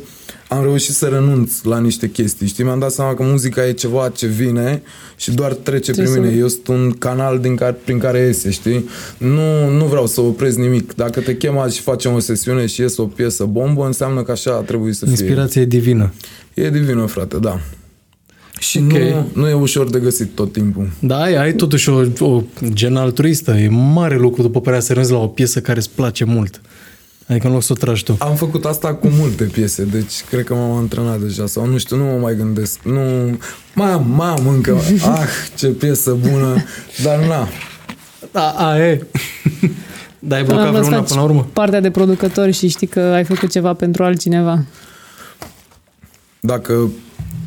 [0.49, 2.65] am reușit să renunț la niște chestii, știi?
[2.65, 4.83] Mi-am dat seama că muzica e ceva ce vine
[5.17, 6.35] și doar trece prin mine.
[6.37, 8.89] Eu sunt un canal din care, prin care iese, știi?
[9.19, 10.95] Nu, nu vreau să opresc nimic.
[10.95, 14.51] Dacă te chem și facem o sesiune și iese o piesă bombă, înseamnă că așa
[14.51, 15.11] trebuie să fie.
[15.11, 16.13] Inspirația e divină.
[16.55, 17.61] E divină, frate, da.
[18.59, 19.11] Și okay.
[19.11, 20.91] nu, nu e ușor de găsit tot timpul.
[21.01, 23.51] Da, ai, ai totuși o, o gen altruistă.
[23.51, 26.61] E mare lucru după părerea să renunți la o piesă care îți place mult.
[27.27, 28.17] Adică în loc să o tragi tu.
[28.19, 31.97] Am făcut asta cu multe piese, deci cred că m-am antrenat deja sau nu știu,
[31.97, 32.83] nu mă mai gândesc.
[32.83, 33.01] Nu,
[33.75, 36.65] mai am, mai am încă, ah, ce piesă bună,
[37.03, 37.49] dar na.
[38.33, 39.01] Da, a, e.
[40.27, 41.49] Dar ai blocat vreuna până la urmă?
[41.53, 44.65] Partea de producători și știi că ai făcut ceva pentru altcineva.
[46.41, 46.91] Dacă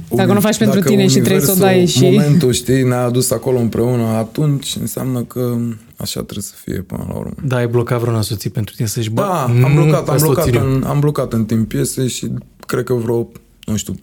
[0.09, 2.03] dacă nu faci pentru tine și trebuie să o dai și...
[2.03, 5.57] momentul, știi, ne-a adus acolo împreună, atunci înseamnă că
[5.97, 7.33] așa trebuie să fie până la urmă.
[7.43, 10.99] Da, ai blocat vreuna soție pentru tine să-și Da, am blocat, am blocat, în, am
[10.99, 12.31] blocat în timp piese și
[12.65, 13.27] cred că vreo,
[13.65, 13.97] nu știu, 4-5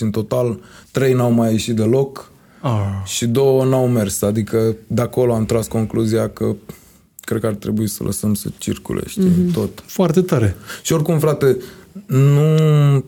[0.00, 2.70] în total, 3 n-au mai ieșit deloc ah.
[3.04, 4.22] și două n-au mers.
[4.22, 6.54] Adică de acolo am tras concluzia că
[7.20, 9.52] cred că ar trebui să lăsăm să circule, știi, mm-hmm.
[9.52, 9.82] tot.
[9.86, 10.56] Foarte tare.
[10.82, 11.56] Și oricum, frate,
[12.06, 13.04] nu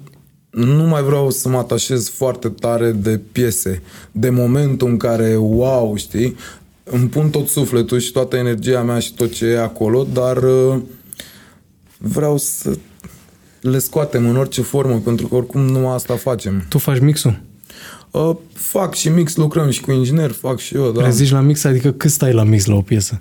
[0.51, 5.97] nu mai vreau să mă atașez foarte tare de piese, de momentul în care, wow,
[5.97, 6.37] știi,
[6.91, 10.81] îmi pun tot sufletul și toată energia mea și tot ce e acolo, dar uh,
[11.99, 12.77] vreau să
[13.61, 16.65] le scoatem în orice formă, pentru că oricum nu asta facem.
[16.69, 17.41] Tu faci mixul?
[18.11, 21.09] Uh, fac și mix, lucrăm și cu inginer, fac și eu, da.
[21.09, 23.21] Zici la mix, adică cât stai la mix la o piesă?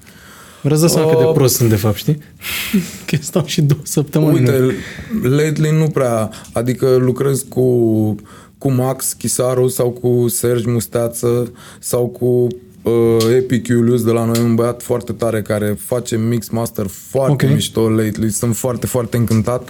[0.62, 2.18] Vreau să seama uh, cât de uh, prost sunt, de fapt, știi?
[3.06, 4.40] Că stau și două săptămâni.
[4.40, 4.76] Uite,
[5.22, 8.16] lately nu prea, adică lucrez cu,
[8.58, 12.48] cu Max Chisaru sau cu Sergi Musteață sau cu
[12.82, 17.32] uh, Epic Julius de la noi, un băiat foarte tare care face mix master foarte
[17.32, 17.54] okay.
[17.54, 18.30] mișto lately.
[18.30, 19.70] Sunt foarte, foarte încântat.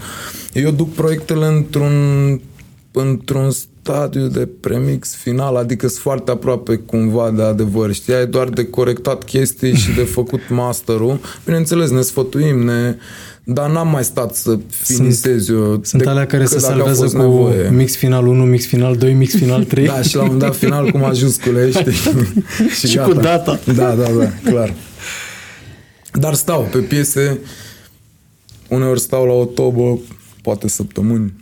[0.53, 1.93] Eu duc proiectele într-un
[2.91, 3.49] într-un
[3.89, 8.13] stadiu de premix final, adică sunt foarte aproape cumva de adevăr, știi?
[8.13, 11.19] Ai doar de corectat chestii și de făcut masterul.
[11.45, 12.95] Bineînțeles, ne sfătuim, ne...
[13.43, 15.79] Dar n-am mai stat să finitez eu.
[15.83, 17.69] Sunt alea care se salvează cu nevoie.
[17.69, 19.85] mix final 1, mix final 2, mix final 3.
[19.85, 21.91] da, și la un dat final cu majuscule, știi?
[22.79, 23.59] și, și cu data.
[23.75, 24.73] Da, da, da, clar.
[26.11, 27.39] Dar stau pe piese,
[28.67, 29.99] uneori stau la o tobă,
[30.41, 31.33] poate săptămâni,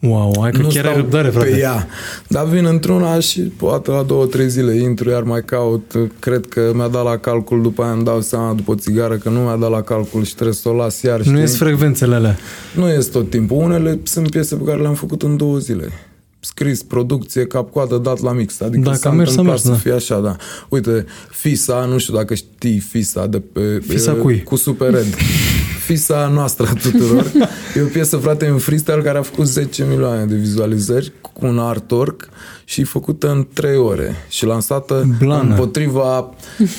[0.00, 1.48] Wow, hai că nu chiar ai răbdare, frate.
[1.48, 1.88] Pe ea.
[2.28, 5.92] Dar vin într-una și poate la două, trei zile intru, iar mai caut.
[6.18, 9.28] Cred că mi-a dat la calcul, după aia îmi dau seama după o țigară că
[9.28, 11.20] nu mi-a dat la calcul și trebuie să o las iar.
[11.20, 12.36] Nu ies frecvențele alea.
[12.74, 13.56] Nu ies tot timpul.
[13.56, 15.92] Unele sunt piese pe care le-am făcut în două zile
[16.40, 18.60] scris, producție, cap-coadă, dat la mix.
[18.60, 19.74] Adică dacă s-a mers, mers, să da.
[19.74, 20.36] fie așa, da.
[20.68, 23.80] Uite, FISA, nu știu dacă știi FISA de pe...
[23.88, 24.42] FISA cui?
[24.42, 25.06] Cu Super Red.
[25.88, 27.32] FISA noastră a tuturor.
[27.76, 31.58] E o piesă, frate, în freestyle care a făcut 10 milioane de vizualizări cu un
[31.58, 32.28] artwork
[32.64, 35.50] și făcută în 3 ore și lansată Blană.
[35.50, 36.30] împotriva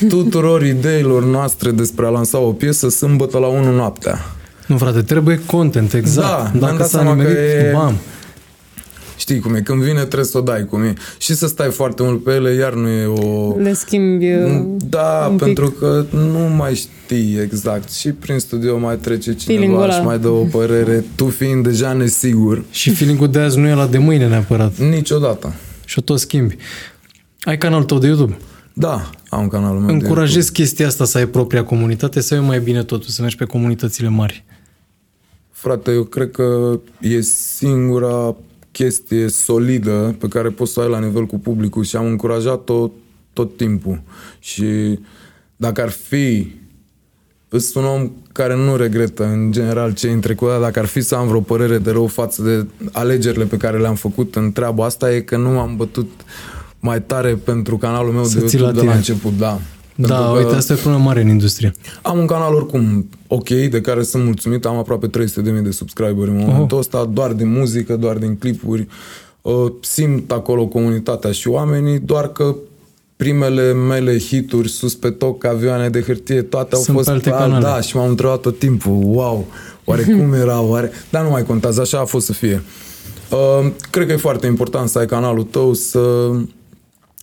[0.08, 4.18] tuturor ideilor noastre despre a lansa o piesă sâmbătă la 1 noaptea.
[4.68, 6.60] Nu, frate, trebuie content, exact.
[6.60, 7.72] Da, Dacă s-a nimerit, e...
[7.74, 7.96] bam
[9.30, 10.94] Știi cum e, când vine trebuie să o dai cum e.
[11.18, 13.56] Și să stai foarte mult pe ele, iar nu e o...
[13.58, 17.92] Le schimbi uh, Da, pentru că nu mai știi exact.
[17.92, 22.64] Și prin studio mai trece cineva și mai dă o părere, tu fiind deja nesigur.
[22.72, 24.78] Și feeling-ul de azi nu e la de mâine neapărat.
[24.78, 25.54] Niciodată.
[25.86, 26.58] Și o tot schimbi.
[27.42, 28.38] Ai canalul tău de YouTube?
[28.74, 32.84] Da, am canalul meu Încurajez chestia asta să ai propria comunitate sau e mai bine
[32.84, 34.44] totul să mergi pe comunitățile mari?
[35.52, 38.36] Frate, eu cred că e singura
[38.72, 42.90] chestie solidă pe care poți să ai la nivel cu publicul și am încurajat-o
[43.34, 44.02] tot timpul.
[44.40, 45.00] Și
[45.56, 46.52] dacă ar fi
[47.50, 51.02] sunt un om care nu regretă în general ce în trecut, dar dacă ar fi
[51.02, 54.86] să am vreo părere de rău față de alegerile pe care le-am făcut în treaba
[54.86, 56.10] asta, e că nu m-am bătut
[56.80, 59.60] mai tare pentru canalul meu să de YouTube la de la început, da.
[60.08, 61.72] Da, uite, asta e problema mare în industrie.
[62.02, 66.38] Am un canal oricum ok, de care sunt mulțumit, am aproape 300.000 de subscriberi în
[66.38, 66.80] momentul oh.
[66.80, 68.88] ăsta, doar din muzică, doar din clipuri.
[69.42, 72.56] Uh, simt acolo comunitatea și oamenii, doar că
[73.16, 77.30] primele mele hituri sus pe toc, avioane de hârtie, toate au Sunt fost pe alte
[77.30, 77.64] canale.
[77.64, 79.48] da, și m-am întrebat tot timpul, wow,
[79.86, 80.92] oare cum era, oare...
[81.10, 82.62] Dar nu mai contează, așa a fost să fie.
[83.32, 86.32] Uh, cred că e foarte important să ai canalul tău, să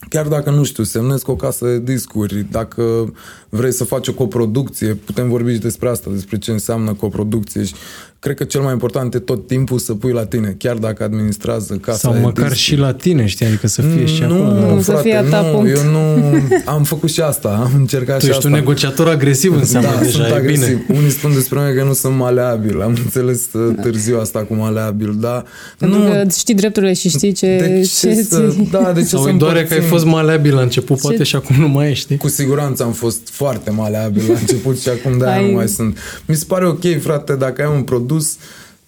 [0.08, 3.12] chiar dacă, nu știu, semnezi cu o casă de discuri, dacă
[3.48, 7.74] vrei să faci o coproducție, putem vorbi și despre asta, despre ce înseamnă coproducție și
[8.18, 11.74] cred că cel mai important e tot timpul să pui la tine, chiar dacă administrează
[11.74, 12.58] casa Sau măcar discuri.
[12.58, 14.74] și la tine, știi, adică să fie și nu, acolo.
[14.74, 15.70] Nu, frate, nu, punct.
[15.76, 15.98] eu nu
[16.74, 18.48] am făcut și asta, am încercat tu și ești asta.
[18.48, 20.86] un negociator agresiv înseamnă da, deja, sunt e agresiv.
[20.86, 20.98] bine.
[20.98, 25.16] Unii spun despre mine că nu sunt maleabil, am înțeles uh, târziu asta cu maleabil,
[25.20, 25.44] da.
[25.78, 27.56] Pentru nu, că știi drepturile și știi ce...
[27.56, 30.60] De ce, ce să, da, de ce Sau să doare că ai fost maleabil la
[30.60, 31.22] început, poate ce?
[31.22, 32.16] și acum nu mai ești.
[32.16, 35.46] Cu siguranță am fost foarte maleabil la început și acum de ai...
[35.46, 35.98] nu mai sunt.
[36.26, 38.04] Mi se pare ok, frate, dacă ai un produs,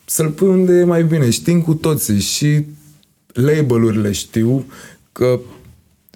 [0.05, 1.31] să-l pui unde e mai bine.
[1.31, 2.65] Știm cu toții și
[3.33, 4.65] label-urile știu
[5.13, 5.41] că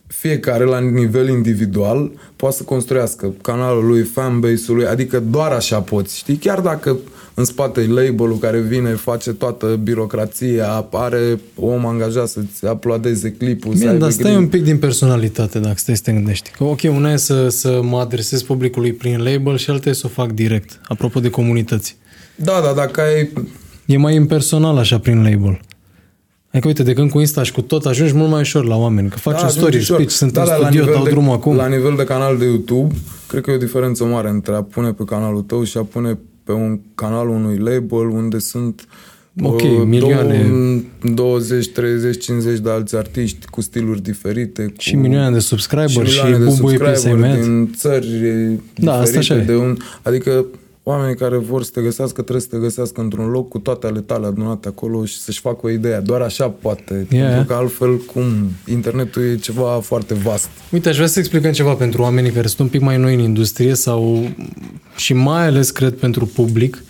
[0.06, 6.16] fiecare la nivel individual poate să construiască canalul lui, fanbase-ul lui, adică doar așa poți,
[6.16, 6.36] știi?
[6.36, 6.98] Chiar dacă
[7.34, 13.74] în spate e label-ul care vine, face toată birocrația, are om angajat să-ți aplaudeze clipul.
[13.74, 16.50] Bine, dar stai un pic din personalitate dacă stai să te gândești.
[16.50, 20.06] Că ok, una e să, să mă adresez publicului prin label și alta e să
[20.06, 21.96] o fac direct, apropo de comunități.
[22.36, 23.32] Da, da, dacă ai...
[23.86, 25.60] E mai impersonal așa prin label.
[26.52, 29.08] Adică, uite, de când cu Insta și cu tot ajungi mult mai ușor la oameni.
[29.08, 31.56] Că faci da, un story, speech, sunt da, în studio, dau de, drumul acum.
[31.56, 32.94] La nivel de canal de YouTube,
[33.26, 36.18] cred că e o diferență mare între a pune pe canalul tău și a pune
[36.44, 38.86] pe un canal unui label unde sunt
[39.42, 40.50] ok, uh, milioane.
[41.14, 44.62] 20, 30, 50 de alți artiști cu stiluri diferite.
[44.62, 47.00] Cu și milioane de subscriberi și, și bubui pe
[47.40, 48.20] din țări da,
[48.74, 48.90] diferite.
[48.90, 50.44] Asta așa de un, adică
[50.82, 54.00] oamenii care vor să te găsească trebuie să te găsească într-un loc cu toate ale
[54.00, 55.98] tale adunate acolo și să-și facă o idee.
[55.98, 57.06] Doar așa poate.
[57.10, 57.28] Yeah.
[57.28, 58.24] Pentru că altfel, cum,
[58.66, 60.48] internetul e ceva foarte vast.
[60.70, 63.20] Uite, aș vrea să explicăm ceva pentru oamenii care sunt un pic mai noi în
[63.20, 64.28] industrie sau
[64.96, 66.82] și mai ales, cred, pentru public.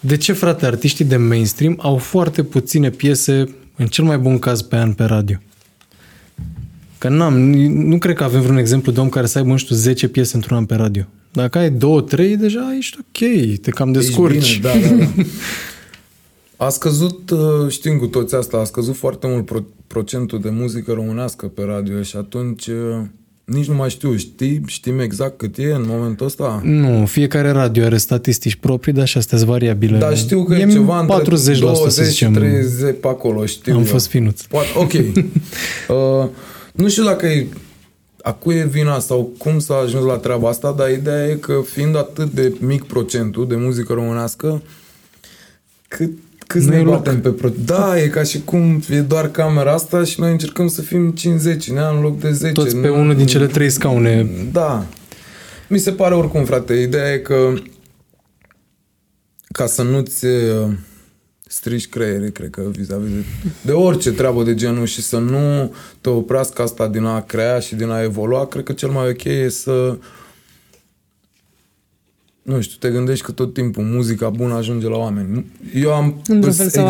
[0.00, 4.62] De ce, frate, artiștii de mainstream au foarte puține piese, în cel mai bun caz,
[4.62, 5.36] pe an pe radio?
[6.98, 9.76] Că n-am, nu cred că avem vreun exemplu de om care să aibă, nu știu,
[9.76, 11.04] 10 piese într-un an pe radio.
[11.36, 14.60] Dacă ai două, trei, deja ești ok, te cam descurci.
[14.60, 15.22] Bine, da, da, da.
[16.66, 20.92] A scăzut, uh, știm cu toți asta, a scăzut foarte mult pro- procentul de muzică
[20.92, 22.74] românească pe radio și atunci uh,
[23.44, 26.60] nici nu mai știu, știi, știm exact cât e în momentul ăsta?
[26.64, 29.98] Nu, fiecare radio are statistici proprii, dar și astea sunt variabile.
[29.98, 33.84] Dar știu că e, e ceva 40 20 și 30 pe acolo, știu Am eu.
[33.84, 34.42] fost finuț.
[34.42, 34.92] Poate, ok.
[34.92, 36.28] uh,
[36.72, 37.46] nu știu dacă e
[38.26, 41.60] a cui e vina sau cum s-a ajuns la treaba asta, dar ideea e că
[41.72, 44.62] fiind atât de mic procentul de muzică românească,
[45.88, 46.10] cât
[46.46, 47.48] cât ne batem pe pro...
[47.64, 51.70] Da, e ca și cum e doar camera asta și noi încercăm să fim 50
[51.70, 52.52] ne în loc de 10.
[52.52, 54.30] Toți pe unul din cele trei scaune.
[54.52, 54.86] Da.
[55.68, 57.52] Mi se pare oricum, frate, ideea e că
[59.52, 60.26] ca să nu-ți
[61.46, 63.24] strici creierii, cred că, vis-a-vis de,
[63.62, 67.74] de orice treabă de genul și să nu te oprească asta din a crea și
[67.74, 69.96] din a evolua, cred că cel mai ok e să
[72.46, 75.46] nu știu, te gândești că tot timpul muzica bună ajunge la oameni.
[75.74, 76.22] Eu am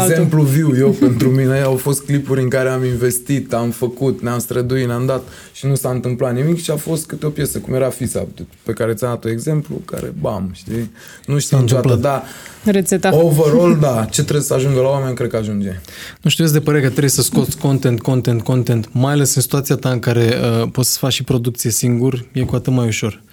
[0.09, 4.38] exemplu viu, eu pentru mine au fost clipuri în care am investit, am făcut, ne-am
[4.38, 7.75] străduit, ne-am dat și nu s-a întâmplat nimic și a fost câte o piesă, cum
[7.75, 8.27] era Fisa,
[8.62, 10.90] pe care ți-am dat exemplu, care bam, știi?
[11.27, 12.23] Nu știu niciodată, da.
[12.64, 13.25] Rețeta.
[13.25, 15.81] Overall, da, ce trebuie să ajungă la oameni, cred că ajunge.
[16.21, 19.75] Nu știu, de părere că trebuie să scoți content, content, content, mai ales în situația
[19.75, 23.25] ta în care uh, poți să faci și producție singur, e cu atât mai ușor.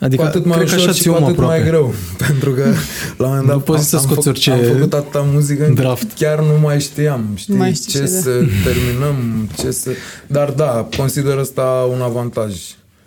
[0.00, 1.58] Adică, cu atât mai ușor așa și cu atât aproape.
[1.58, 1.94] mai greu.
[2.26, 2.72] Pentru că,
[3.16, 6.12] la un moment dat, am, să am, orice am făcut atâta muzică draft.
[6.12, 8.30] chiar nu mai știam știi, mai ce, ce să
[8.64, 9.90] terminăm, ce să...
[10.26, 12.54] Dar da, consider asta un avantaj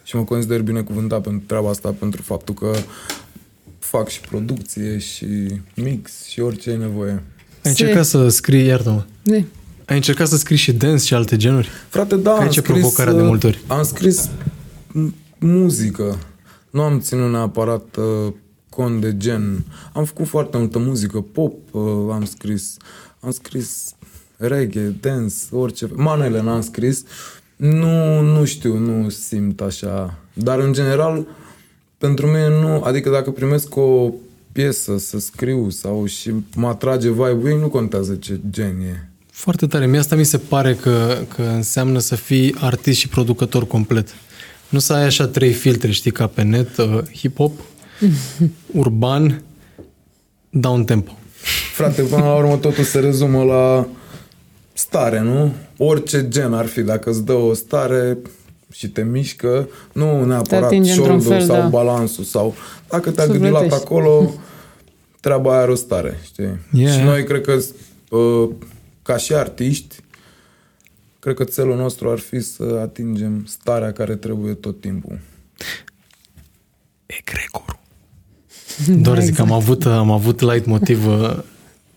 [0.04, 2.72] și mă consider binecuvântat pentru treaba asta, pentru faptul că
[3.80, 5.26] fac și producție și
[5.76, 7.12] mix și orice e nevoie.
[7.64, 9.04] Ai încercat să scrii, iartă-mă.
[9.24, 9.44] Ne.
[9.86, 11.70] Ai încercat să scrii și dance și alte genuri?
[11.90, 13.60] Frate, da, Care am ce scris, provocarea de multe ori?
[13.68, 14.30] Am scris
[15.38, 16.18] muzică.
[16.72, 18.34] Nu am ținut neapărat uh,
[18.70, 19.64] cont de gen.
[19.94, 21.82] Am făcut foarte multă muzică, pop uh,
[22.12, 22.78] am scris.
[23.20, 23.96] Am scris
[24.38, 25.90] reggae, dance, orice.
[25.96, 27.04] Manele n-am scris.
[27.56, 30.18] Nu, nu știu, nu simt așa.
[30.34, 31.28] Dar în general,
[31.98, 34.12] pentru mine nu, adică dacă primesc o
[34.52, 39.10] piesă să scriu sau și mă atrage vibe nu contează ce gen e.
[39.32, 39.86] Foarte tare.
[39.86, 44.16] Mie asta mi se pare că, că înseamnă să fii artist și producător complet.
[44.72, 47.52] Nu să ai așa trei filtre, știi, ca pe net, uh, hip-hop,
[48.82, 49.44] urban,
[50.50, 51.12] down tempo.
[51.74, 53.88] Frate, până la urmă totul se rezumă la
[54.74, 55.54] stare, nu?
[55.78, 58.18] Orice gen ar fi, dacă îți dă o stare
[58.72, 61.68] și te mișcă, nu neapărat shoulder sau da.
[61.68, 62.56] balansul sau
[62.90, 64.34] dacă te-a gândit acolo,
[65.20, 66.60] treaba aia are o stare, știi?
[66.72, 66.94] Yeah.
[66.94, 67.58] Și noi cred că
[68.16, 68.50] uh,
[69.02, 69.96] ca și artiști
[71.22, 75.20] cred că țelul nostru ar fi să atingem starea care trebuie tot timpul.
[77.06, 77.80] Egregorul.
[78.88, 81.38] Doar zic, am avut, am avut light motiv uh,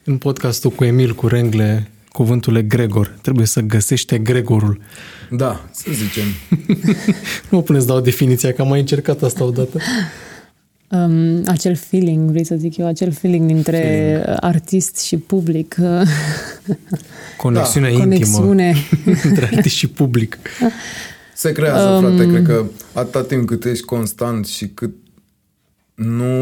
[0.04, 3.18] în podcastul cu Emil cu Rengle cuvântul egregor.
[3.20, 4.80] Trebuie să găsești egregorul.
[5.30, 6.24] Da, să zicem.
[7.50, 9.80] nu mă puneți dau definiția, că am mai încercat asta odată.
[10.94, 14.36] Um, acel feeling, vrei să zic eu, acel feeling dintre feeling.
[14.40, 15.76] artist și public.
[17.36, 17.94] Conexiunea da.
[17.94, 18.74] intimă Conexiune.
[19.28, 20.38] între artist și public.
[21.34, 24.94] Se creează, um, frate, cred că atâta timp cât ești constant și cât
[25.94, 26.34] nu...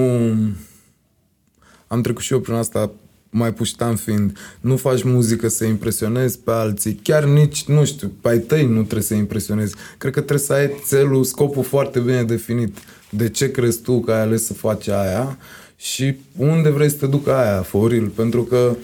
[1.86, 2.90] Am trecut și eu prin asta
[3.34, 8.28] mai puștan fiind, nu faci muzică să impresionezi pe alții, chiar nici, nu știu, pe
[8.28, 9.74] ai tăi nu trebuie să impresionezi.
[9.98, 12.78] Cred că trebuie să ai țelul, scopul foarte bine definit.
[13.10, 15.38] De ce crezi tu că ai ales să faci aia
[15.76, 18.76] și unde vrei să te ducă aia, foril, pentru că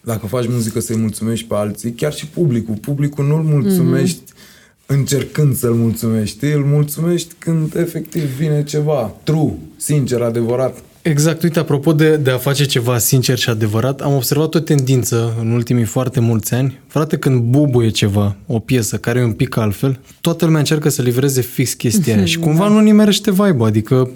[0.00, 4.86] dacă faci muzică să-i mulțumești pe alții, chiar și publicul, publicul nu-l mulțumești mm-hmm.
[4.86, 10.82] încercând să-l mulțumești, îl mulțumești când efectiv vine ceva true, sincer, adevărat.
[11.04, 15.34] Exact, uite, apropo de, de a face ceva sincer și adevărat, am observat o tendință
[15.40, 16.80] în ultimii foarte mulți ani.
[16.86, 21.02] Frate, când bubuie ceva, o piesă care e un pic altfel, toată lumea încearcă să
[21.02, 22.24] livreze fix chestia aia.
[22.32, 24.10] Și cumva nu nimerește vibe adică...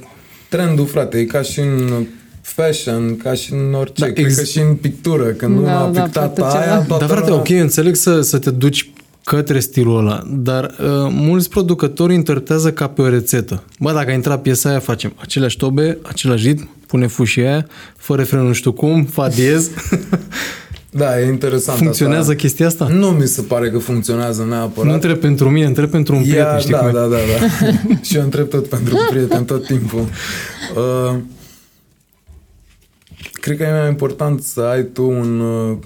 [0.48, 2.07] Trendul, frate, e ca și în
[2.40, 4.20] fashion, ca și în orice, da, ex...
[4.22, 7.48] cred că și în pictură, când da, lumea a da, pictat aia, Da, frate, ok,
[7.48, 8.90] înțeleg să, să te duci
[9.29, 13.62] către stilul ăla, dar uh, mulți producători interpretează ca pe o rețetă.
[13.79, 18.21] Bă, dacă a intrat piesa aia, facem aceleași tobe, același ritm, pune fușia aia, fără
[18.21, 19.71] refren nu știu cum, fa diez.
[20.91, 22.35] Da, e interesant Funcționează asta.
[22.35, 22.88] chestia asta?
[22.88, 24.88] Nu mi se pare că funcționează neapărat.
[24.88, 27.47] Nu întreb pentru mine, întreb pentru un prieten, Ia, știi da, cum da, da, da.
[28.07, 30.01] Și eu întreb tot pentru un prieten, tot timpul.
[30.77, 31.19] Uh,
[33.33, 35.41] cred că e mai important să ai tu un...
[35.41, 35.77] Uh,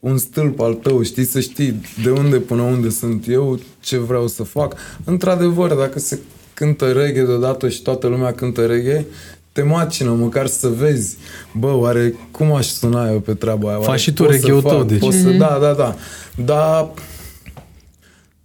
[0.00, 4.26] un stâlp al tău, știi, să știi de unde până unde sunt eu, ce vreau
[4.26, 4.76] să fac.
[5.04, 6.18] Într-adevăr, dacă se
[6.54, 9.06] cântă reggae deodată și toată lumea cântă reggae,
[9.52, 11.16] te macină măcar să vezi,
[11.58, 13.80] bă, oare cum aș suna eu pe treaba aia?
[13.80, 14.98] Faci și tu reggae tău, deci.
[14.98, 15.38] Pot să, mhm.
[15.38, 15.96] da, da, da.
[16.44, 16.90] Dar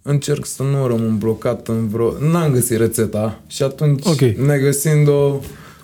[0.02, 2.12] încerc să nu rămân blocat în vreo...
[2.30, 4.36] N-am găsit rețeta și atunci okay.
[4.46, 5.08] ne găsind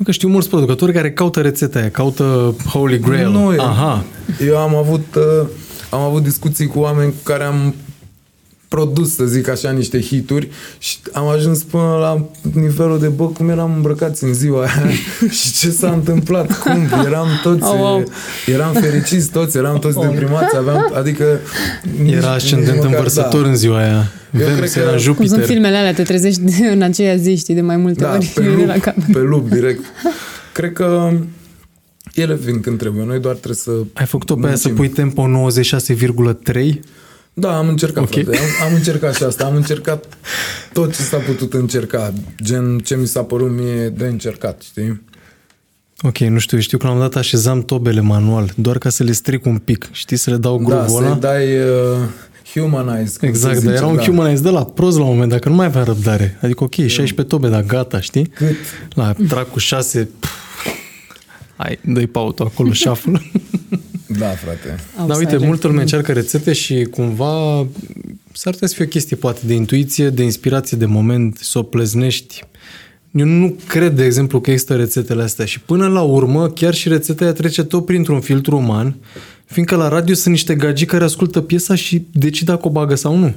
[0.00, 0.05] o...
[0.05, 3.31] Că știu mulți producători care caută rețeta aia, caută Holy Grail.
[3.31, 4.05] Nu, Aha.
[4.46, 5.48] Eu am avut, uh,
[5.90, 7.74] am avut discuții cu oameni cu care am
[8.72, 12.26] produs, să zic așa, niște hituri și am ajuns până la
[12.61, 14.90] nivelul de, bă, cum eram îmbrăcați în ziua aia
[15.38, 18.05] și ce s-a întâmplat, cum, eram toți, oh, wow.
[18.46, 20.09] eram fericiți toți, eram toți oh.
[20.09, 21.24] deprimați, aveam, adică...
[22.05, 23.48] Era ascendent învărsător da.
[23.48, 24.12] în ziua aia.
[24.32, 25.14] Venus era Jupiter.
[25.14, 26.40] Cum sunt filmele alea, te trezești
[26.74, 28.26] în aceea zi, știi, de mai multe da, ori.
[28.34, 29.84] Pe lup, pe lup, direct.
[30.52, 31.12] Cred că
[32.14, 33.04] ele vin când trebuie.
[33.04, 33.70] Noi doar trebuie să...
[33.92, 35.26] Ai făcut-o pe aia să pui tempo
[36.44, 36.80] 96,3?
[37.35, 38.22] Da, am încercat, okay.
[38.22, 38.38] frate.
[38.38, 39.44] Am, am încercat și asta.
[39.44, 40.04] Am încercat
[40.72, 42.12] tot ce s-a putut încerca.
[42.42, 45.02] Gen ce mi s-a părut mie de încercat, știi?
[46.02, 49.12] Ok, nu știu, știu că la un dat așezam tobele manual, doar ca să le
[49.12, 51.14] stric un pic, știi, să le dau da, gruvul ăla.
[51.14, 52.08] Da, să dai uh,
[52.54, 53.18] humanize.
[53.20, 54.02] Exact, dar era un da.
[54.02, 56.38] humanize de la prost la un moment, dacă nu mai avea răbdare.
[56.42, 58.26] Adică ok, 16 tobe, dar gata, știi?
[58.26, 58.56] Cât?
[58.94, 60.08] La trac cu 6,
[61.56, 63.20] hai, dă-i pautul acolo, shuffle.
[64.18, 64.78] Da, frate.
[65.06, 67.66] Dar uite, multă lume încearcă rețete și cumva
[68.32, 71.62] s-ar putea să fie o chestie poate de intuiție, de inspirație, de moment, să o
[71.62, 72.44] pleznești
[73.10, 76.88] Eu nu cred, de exemplu, că există rețetele astea și până la urmă, chiar și
[76.88, 78.96] rețeta trece tot printr-un filtru uman,
[79.53, 83.17] fiindcă la radio sunt niște gagi care ascultă piesa și decid dacă o bagă sau
[83.17, 83.35] nu.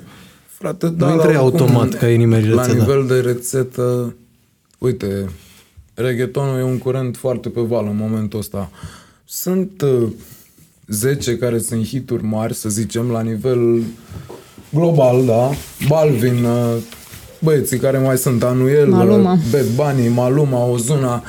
[0.48, 4.16] Frate, da, nu intră automat ca ei nimeri La nivel de rețetă,
[4.78, 5.30] uite,
[5.94, 8.72] reggaetonul e un curent foarte pe val în momentul ăsta.
[9.26, 10.08] Sunt uh,
[10.88, 13.82] 10 care sunt hituri mari, să zicem, la nivel
[14.70, 15.52] global, da?
[15.88, 16.76] Balvin, uh,
[17.40, 19.38] băieții care mai sunt Anuel, Maluma.
[19.52, 21.24] Bad Bunny, Maluma, Ozuna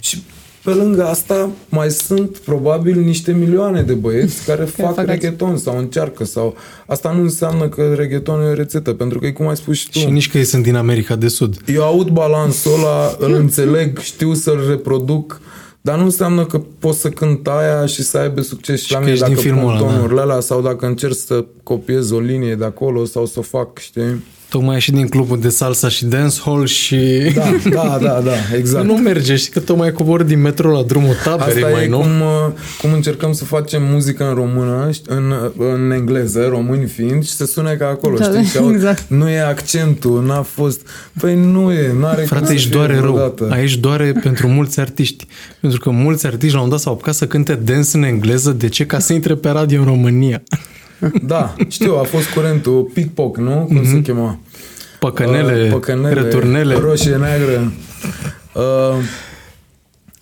[0.00, 0.22] și
[0.64, 6.24] pe lângă asta mai sunt probabil niște milioane de băieți care fac reggaeton sau încearcă
[6.24, 6.56] sau
[6.86, 9.90] asta nu înseamnă că reggaetonul e o rețetă, pentru că e cum ai spus și
[9.90, 9.98] tu.
[9.98, 11.56] Și nici că ei sunt din America de Sud.
[11.66, 15.40] Eu aud balansul ăla, îl înțeleg, știu să-l reproduc,
[15.80, 18.98] dar nu înseamnă că poți să cânt aia și să aibă succes și, și la
[18.98, 20.22] mine dacă pun tonurile da.
[20.22, 24.24] alea sau dacă încerc să copiez o linie de acolo sau să o fac, știi?
[24.52, 26.96] Tocmai și din clubul de salsa și dancehall și...
[27.34, 28.86] Da, da, da, da, exact.
[28.86, 32.00] nu merge, și că tocmai cobor din metro la drumul taberei, Asta mai e nou.
[32.00, 37.30] Cum, uh, cum încercăm să facem muzică în română, în, în engleză, români fiind, și
[37.30, 38.44] se sune ca acolo, da, știi?
[38.44, 39.04] Și exact.
[39.08, 40.80] Nu e accentul, n-a fost...
[41.20, 43.34] Păi nu e, nu are Frate, aici doare rău.
[43.50, 45.26] Aici doare pentru mulți artiști.
[45.60, 48.50] Pentru că mulți artiști la un dat s-au apucat să cânte dance în engleză.
[48.50, 48.86] De ce?
[48.86, 50.42] Ca să intre pe radio în România.
[51.22, 53.64] Da, știu, a fost curentul pickpock, nu?
[53.66, 53.90] Cum mm-hmm.
[53.90, 54.38] se chema?
[54.98, 56.74] Păcănele, uh, păcănele returnele.
[56.74, 57.72] Roșie, neagră.
[58.54, 58.96] Uh,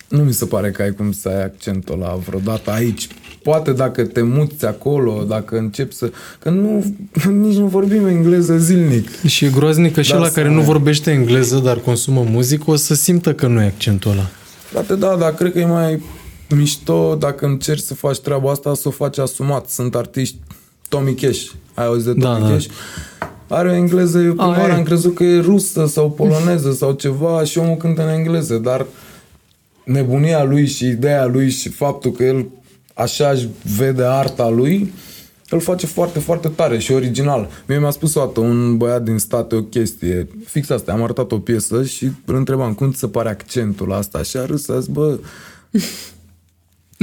[0.09, 3.09] nu mi se pare că ai cum să ai accentul la vreodată aici.
[3.43, 6.11] Poate dacă te muți acolo, dacă începi să...
[6.39, 6.95] Că nu,
[7.31, 9.20] nici nu vorbim engleză zilnic.
[9.26, 12.95] Și e groaznic că și la care nu vorbește engleză, dar consumă muzică, o să
[12.95, 14.26] simtă că nu e accentul ăla.
[14.70, 16.03] Frate, da, dar cred că e mai
[16.49, 19.68] mișto dacă încerci să faci treaba asta, să o faci asumat.
[19.68, 20.37] Sunt artiști
[20.91, 21.51] Tommy Cash.
[21.74, 22.66] Ai auzit de Tommy da, Cash?
[22.66, 22.74] Da
[23.51, 27.45] are o engleză, eu prima oară am crezut că e rusă sau poloneză sau ceva
[27.45, 28.86] și omul cântă în engleză, dar
[29.84, 32.47] nebunia lui și ideea lui și faptul că el
[32.95, 34.93] așa își vede arta lui,
[35.49, 37.49] îl face foarte, foarte tare și original.
[37.66, 41.32] Mie mi-a spus o dată un băiat din state o chestie, fix asta, am arătat
[41.32, 44.68] o piesă și îl întrebam cum ți se pare accentul la asta și a râs,
[44.68, 45.18] a zis, bă,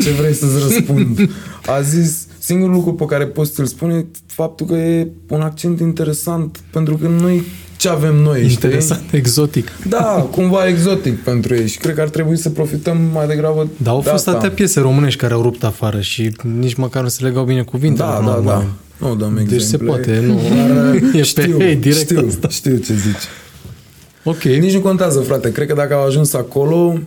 [0.04, 1.30] ce vrei să-ți răspund?
[1.76, 6.60] A zis, singurul lucru pe care poți să-l spune faptul că e un accent interesant,
[6.72, 7.44] pentru că noi
[7.78, 9.18] ce avem noi, Interesant, știi?
[9.18, 9.68] exotic.
[9.90, 13.92] Da, cumva exotic pentru ei și cred că ar trebui să profităm mai degrabă Da,
[13.92, 14.32] au de fost asta.
[14.32, 18.08] atâtea piese românești care au rupt afară și nici măcar nu se legau bine cuvintele.
[18.10, 18.66] Da, da, da.
[19.08, 19.58] Nu dăm exemple.
[19.58, 20.40] Deci se poate, nu.
[20.74, 22.48] Dar, e știu, pe ei, direct știu, asta.
[22.50, 23.24] știu ce zici.
[24.24, 24.42] Ok.
[24.44, 25.52] Nici nu contează, frate.
[25.52, 27.00] Cred că dacă au ajuns acolo,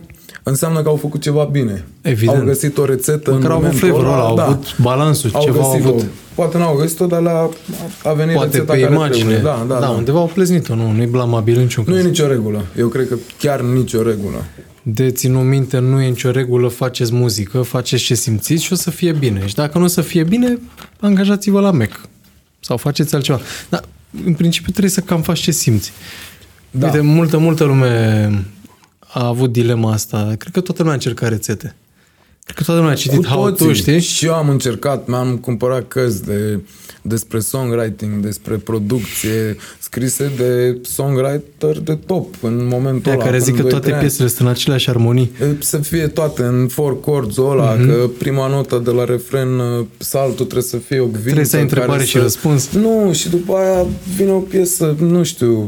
[0.43, 1.85] înseamnă că au făcut ceva bine.
[2.01, 2.37] Evident.
[2.37, 4.43] Au găsit o rețetă Măcar în au avut flavor ăla, au da.
[4.43, 6.05] avut balansul, au ceva au avut.
[6.35, 7.49] Poate n-au găsit-o, dar la,
[8.03, 9.23] a venit Poate rețeta pe care imagine.
[9.23, 9.43] Trebuie.
[9.43, 9.89] Da, da, da, da.
[9.89, 11.93] undeva au pleznit-o, nu, nu e blamabil în niciun caz.
[11.93, 12.65] Nu e nicio regulă.
[12.77, 14.45] Eu cred că chiar nicio regulă.
[14.83, 18.89] De ținut minte, nu e nicio regulă, faceți muzică, faceți ce simțiți și o să
[18.89, 19.43] fie bine.
[19.45, 20.59] Și dacă nu o să fie bine,
[20.99, 22.01] angajați-vă la MEC.
[22.59, 23.39] Sau faceți altceva.
[23.69, 23.83] Dar,
[24.25, 25.91] în principiu, trebuie să cam faci ce simți.
[26.71, 26.85] Da.
[26.85, 28.45] Uite, multă, multă lume
[29.13, 30.35] a avut dilema asta.
[30.37, 31.75] Cred că toată lumea a încercat rețete.
[32.43, 33.99] Cred că toată lumea a citit how to, știi?
[33.99, 36.59] Și eu am încercat, mi-am cumpărat cărți de,
[37.01, 43.23] despre songwriting, despre producție, scrise de songwriter de top în momentul ăla.
[43.23, 45.31] care zic că toate piesele sunt în aceleași armonii.
[45.59, 47.85] Să fie toate în four chords ăla, mm-hmm.
[47.85, 49.47] că prima notă de la refren,
[49.97, 51.21] saltul trebuie să fie o gvintă.
[51.21, 52.21] Trebuie să ai întrebare și să...
[52.21, 52.69] răspuns.
[52.69, 53.85] Nu, și după aia
[54.15, 55.65] vine o piesă, nu știu,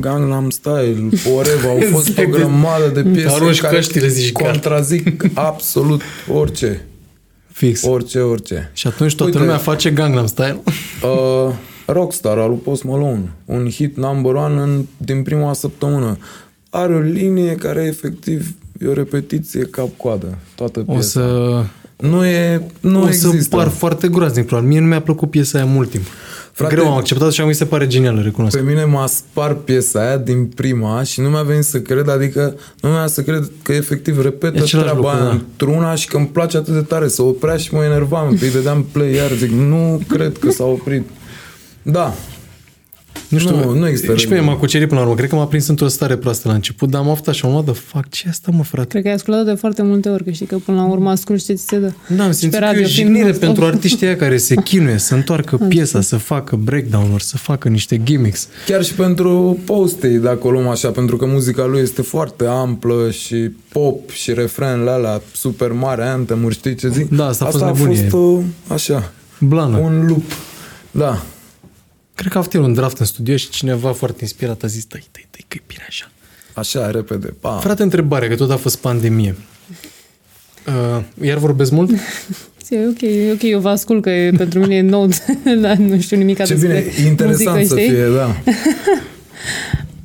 [0.00, 2.28] Gangnam Style, Oreva, au fost exact.
[2.28, 6.86] o grămadă de piese Arunci care căștile, zici, contrazic absolut orice.
[7.52, 7.82] Fix.
[7.82, 8.70] Orice, orice.
[8.74, 10.62] Și atunci toată Uite, lumea face Gangnam Style?
[11.02, 11.54] Uh,
[11.86, 13.32] Rockstar al lui Post Malone.
[13.44, 16.18] Un hit number one în, din prima săptămână.
[16.70, 20.38] Are o linie care efectiv e o repetiție cap-coadă.
[20.54, 20.98] Toată piesa.
[20.98, 21.64] O să...
[21.96, 23.40] Nu e, nu o există.
[23.40, 24.70] să par foarte groaznic, probabil.
[24.70, 26.04] Mie nu mi-a plăcut piesa aia mult timp.
[26.52, 28.56] Frate, Greu am acceptat și mi se pare genială, recunosc.
[28.56, 32.54] Pe mine m-a spart piesa aia din prima și nu mi-a venit să cred, adică
[32.80, 35.30] nu mi-a să cred că efectiv repetă treaba lucru, aia da.
[35.30, 38.86] într-una și că îmi place atât de tare să oprea și mă enervam, îi dădeam
[38.92, 41.08] play iar, zic, nu cred că s-a oprit.
[41.82, 42.14] Da,
[43.28, 45.18] nu știu, nu, nu există Și pe m-a cucerit până la urmă.
[45.18, 47.70] Cred că m-a prins într-o stare proastă la început, dar am avut așa, mă, de
[47.70, 48.88] fac ce asta, mă, frate?
[48.88, 51.44] Cred că ai ascultat de foarte multe ori, că știi că până la urmă asculti
[51.44, 51.92] ce ți se dă.
[52.16, 56.00] Da, am simțit că e jignire pentru artiștii aia care se chinuie să întoarcă piesa,
[56.00, 58.48] să facă breakdown-uri, să facă niște gimmicks.
[58.66, 63.10] Chiar și pentru postei, dacă o luăm așa, pentru că muzica lui este foarte amplă
[63.10, 67.10] și pop și refrenele alea super mare, anthem știi ce zic?
[67.10, 68.08] Da, asta a fost Asta a nebunie.
[68.08, 68.40] fost o,
[68.74, 69.76] așa, Blană.
[69.76, 70.22] un loop.
[70.90, 71.22] Da.
[72.16, 74.84] Cred că a avut el un draft în studio și cineva foarte inspirat a zis,
[74.84, 76.10] dai, dai, dai, că e bine așa.
[76.54, 77.34] Așa, repede.
[77.40, 77.50] Pa.
[77.50, 79.34] Frate, întrebare, că tot a fost pandemie.
[80.66, 81.90] Uh, iar vorbesc mult?
[82.68, 85.08] E ok, e ok, eu vă ascult că e, pentru mine e nou,
[85.62, 87.90] dar nu știu nimic Ce bine, interesant muzică, să știi?
[87.90, 88.36] fie, da.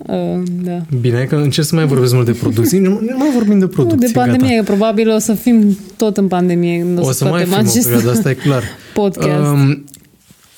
[0.07, 0.82] Uh, da.
[0.99, 2.80] Bine, că încerc să mai vorbesc mult de producții.
[2.80, 4.07] Nu, nu mai vorbim de producții.
[4.07, 4.64] De pandemie, gata.
[4.64, 6.86] probabil o să fim tot în pandemie.
[6.97, 7.86] O, o să, să mai fim acest...
[7.86, 8.64] o perioadă, asta e clar.
[8.93, 9.51] Podcast.
[9.51, 9.84] Um,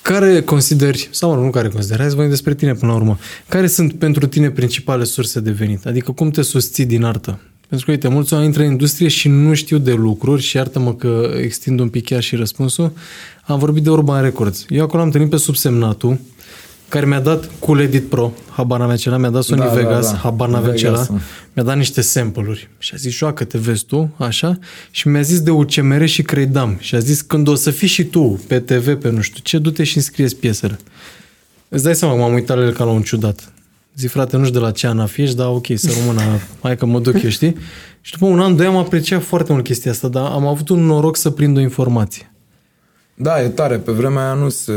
[0.04, 3.68] care consideri, sau nu care consideri, hai să vorbim despre tine până la urmă, care
[3.68, 5.86] sunt pentru tine principale surse de venit?
[5.86, 7.39] Adică cum te susții din artă?
[7.68, 10.93] Pentru că, uite, mulți oameni intră în industrie și nu știu de lucruri și iartă-mă
[10.93, 12.91] că extind un pic chiar și răspunsul.
[13.45, 14.66] Am vorbit de Urban Records.
[14.70, 16.20] Eu acolo am întâlnit pe subsemnatul,
[16.94, 20.06] care mi-a dat Cool Edit Pro, habar n-avea cela, mi-a dat Sony da, da Vegas,
[20.06, 20.18] da, da.
[20.18, 21.06] habar n-avea cela,
[21.54, 24.60] mi-a dat niște sample-uri și a zis, joacă, te vezi tu, așa,
[24.91, 28.04] și mi-a zis de UCMR și Credam și a zis, când o să fii și
[28.04, 30.80] tu pe TV, pe nu știu ce, du-te și înscrie piesele.
[31.70, 33.54] Îți dai seama, m-am uitat la el ca la un ciudat.
[33.96, 36.22] Zic, frate, nu știu de la ce an afiș, dar ok, să rămână,
[36.62, 37.56] hai că mă duc eu, știi?
[38.02, 40.86] Și după un an, doi am apreciat foarte mult chestia asta, dar am avut un
[40.86, 42.32] noroc să prind o informație.
[43.14, 43.78] Da, e tare.
[43.78, 44.74] Pe vremea aia nu se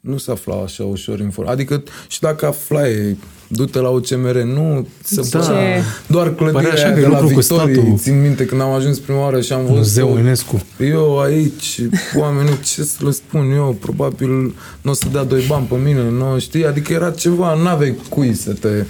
[0.00, 1.64] nu se afla așa ușor informații.
[1.64, 3.16] Adică și dacă aflai,
[3.48, 5.38] du-te la UCMR, nu se da.
[5.38, 7.94] punea doar clădirea așa de la Victorie.
[7.96, 10.62] Țin minte când am ajuns prima oară și am văzut Muzeu Enescu.
[10.78, 11.80] Eu aici,
[12.16, 16.10] oamenii, ce să le spun eu, probabil nu o să dea doi bani pe mine,
[16.10, 16.66] nu știi?
[16.66, 18.84] Adică era ceva, n-aveai cui să te...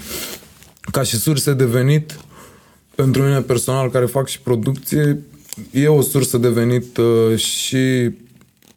[0.93, 2.17] Ca și surse de venit,
[2.95, 5.19] pentru mine personal, care fac și producție,
[5.71, 8.11] e o sursă de venit uh, și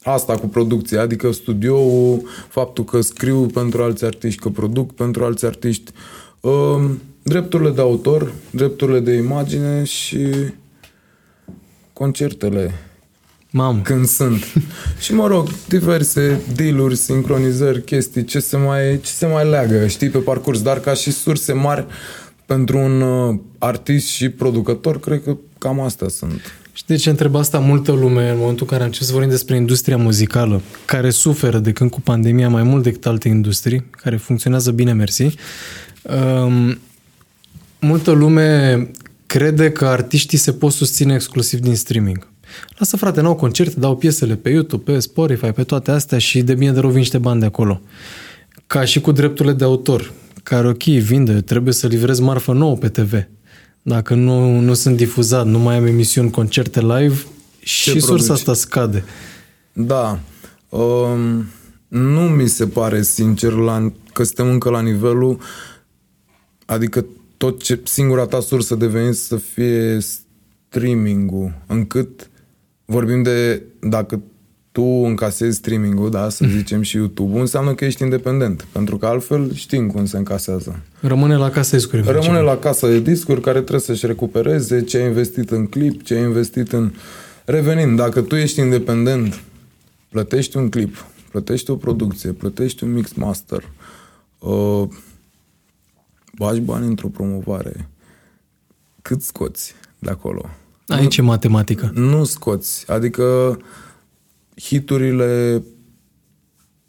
[0.03, 5.45] asta cu producția, adică studioul, faptul că scriu pentru alți artiști, că produc pentru alți
[5.45, 5.91] artiști,
[6.39, 10.27] um, drepturile de autor, drepturile de imagine și
[11.93, 12.73] concertele.
[13.49, 13.81] Mam.
[13.81, 14.53] Când sunt.
[15.03, 20.09] și mă rog, diverse dealuri, sincronizări, chestii, ce se mai, ce se mai leagă, știi,
[20.09, 21.85] pe parcurs, dar ca și surse mari
[22.45, 26.41] pentru un uh, artist și producător, cred că cam astea sunt.
[26.73, 29.31] Și de ce întreb asta multă lume în momentul în care am început să vorbim
[29.31, 34.17] despre industria muzicală, care suferă de când cu pandemia mai mult decât alte industrii, care
[34.17, 35.35] funcționează bine, mersi.
[36.01, 36.79] Um,
[37.79, 38.87] multă lume
[39.25, 42.27] crede că artiștii se pot susține exclusiv din streaming.
[42.77, 46.53] Lasă frate, n-au concerte, dau piesele pe YouTube, pe Spotify, pe toate astea și de
[46.53, 47.81] bine de rău vin niște bani de acolo.
[48.67, 50.11] Ca și cu drepturile de autor,
[50.43, 53.13] care ok, vinde, trebuie să livrez marfă nouă pe TV
[53.83, 57.15] dacă nu, nu sunt difuzat, nu mai am emisiuni, concerte live,
[57.59, 58.03] Ce și produci?
[58.07, 59.03] sursa asta scade.
[59.73, 60.19] Da.
[60.69, 61.45] Um,
[61.87, 65.37] nu mi se pare, sincer, la, că suntem încă la nivelul,
[66.65, 67.05] adică
[67.37, 69.97] tot ce, singura ta sursă de venit să fie
[70.69, 72.29] streaming-ul, încât
[72.85, 74.21] vorbim de dacă
[74.73, 78.65] tu încasezi streaming-ul, da, să zicem și YouTube-ul, înseamnă că ești independent.
[78.71, 80.79] Pentru că altfel știm cum se încasează.
[80.99, 82.01] Rămâne la casa discuri.
[82.01, 86.13] Rămâne la casa de discuri care trebuie să-și recupereze ce ai investit în clip, ce
[86.13, 86.91] ai investit în...
[87.45, 89.41] Revenind, dacă tu ești independent,
[90.09, 93.69] plătești un clip, plătești o producție, plătești un mix master,
[94.39, 94.83] uh,
[96.37, 97.89] bagi bani într-o promovare,
[99.01, 100.49] cât scoți de acolo?
[100.87, 101.91] Aici e matematică.
[101.95, 102.91] Nu scoți.
[102.91, 103.57] Adică
[104.61, 105.63] hiturile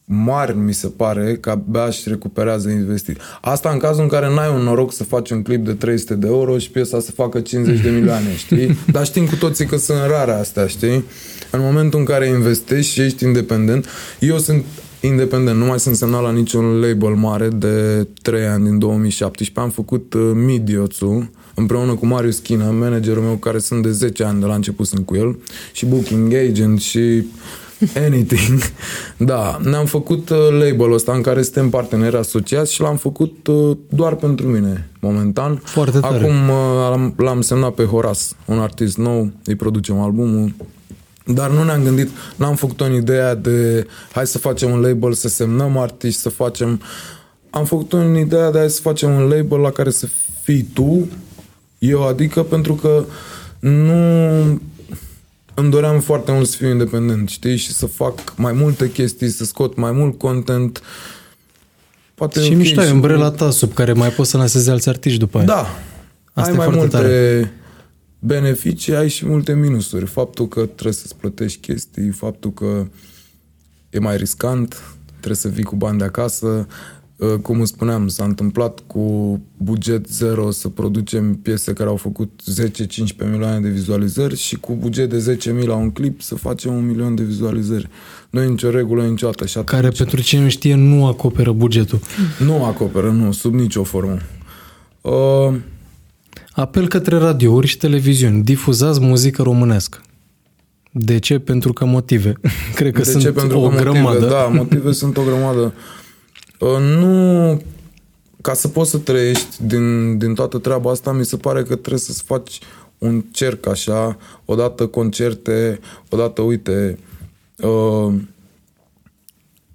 [0.05, 3.21] mari, mi se pare, că abia își recuperează investit.
[3.41, 6.27] Asta în cazul în care n-ai un noroc să faci un clip de 300 de
[6.27, 8.79] euro și piesa să facă 50 de milioane, știi?
[8.93, 11.05] Dar știm cu toții că sunt rare astea, știi?
[11.51, 13.87] În momentul în care investești și ești independent,
[14.21, 14.65] eu sunt
[15.07, 19.61] independent, nu mai sunt semnat la niciun label mare de 3 ani din 2017.
[19.61, 24.41] Am făcut uh, Midioțu, împreună cu Marius China, managerul meu care sunt de 10 ani
[24.41, 25.39] de la început sunt cu el
[25.73, 27.25] și booking agent și
[27.97, 28.61] anything.
[29.31, 33.77] da, ne-am făcut uh, label-ul ăsta în care suntem parteneri asociați și l-am făcut uh,
[33.89, 35.61] doar pentru mine, momentan.
[35.65, 36.17] Foarte tare.
[36.17, 40.53] Acum uh, l-am semnat pe Horas, un artist nou, îi producem albumul.
[41.25, 45.29] Dar nu ne-am gândit, n-am făcut-o în ideea de hai să facem un label, să
[45.29, 46.81] semnăm artiști, să facem...
[47.51, 50.09] Am făcut-o în ideea de hai să facem un label la care să
[50.43, 51.09] fii tu
[51.79, 53.05] eu, adică pentru că
[53.59, 53.93] nu
[55.55, 57.57] îmi doream foarte mult să fiu independent, știi?
[57.57, 60.83] Și să fac mai multe chestii, să scot mai mult content.
[62.15, 65.19] Poate și okay, mișto ai umbrela ta sub care mai poți să lansezi alți artiști
[65.19, 65.47] după aia.
[65.47, 65.67] Da.
[66.33, 67.53] Asta ai mai multe tare.
[68.27, 70.07] Beneficii, ai și multe minusuri.
[70.07, 72.87] Faptul că trebuie să-ți plătești chestii, faptul că
[73.91, 76.67] e mai riscant, trebuie să vii cu bani de acasă,
[77.17, 82.41] Uh, cum îți spuneam, s-a întâmplat cu buget zero să producem piese care au făcut
[83.25, 86.87] 10-15 milioane de vizualizări și cu buget de 10.000 la un clip să facem un
[86.87, 87.89] milion de vizualizări.
[88.31, 89.47] Nu e nicio regulă niciodată.
[89.47, 92.01] Și Care, pentru cine nu știe, nu acoperă bugetul.
[92.39, 94.19] Nu acoperă, nu, sub nicio formă.
[95.01, 95.55] Uh,
[96.55, 98.43] Apel către radiouri și televiziuni.
[98.43, 99.99] Difuzați muzică românească.
[100.91, 101.39] De ce?
[101.39, 102.33] Pentru că motive.
[102.75, 103.33] Cred că de sunt ce?
[103.33, 104.01] Pentru o că grămadă.
[104.01, 105.75] Motive, da, motive sunt o grămadă.
[106.59, 107.63] Uh, nu...
[108.41, 111.99] Ca să poți să trăiești din, din toată treaba asta, mi se pare că trebuie
[111.99, 112.59] să-ți faci
[112.99, 116.99] un cerc așa, odată concerte, odată, uite,
[117.57, 118.15] uh,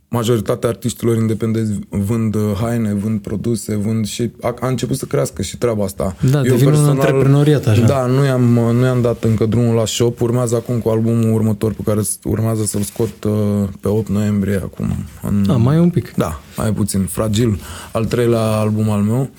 [0.09, 5.41] majoritatea artiștilor independenți vând uh, haine, vând produse, vând și a, a început să crească
[5.41, 6.15] și treaba asta.
[6.31, 7.85] Da, Eu devine personal, un antreprenoriat așa.
[7.85, 11.73] Da, nu i-am, nu i-am dat încă drumul la shop, urmează acum cu albumul următor
[11.73, 13.33] pe care urmează să-l scot uh,
[13.79, 14.91] pe 8 noiembrie acum.
[15.21, 16.13] În, da, mai un pic.
[16.15, 17.05] Da, mai puțin.
[17.05, 17.59] Fragil,
[17.91, 19.29] al treilea album al meu.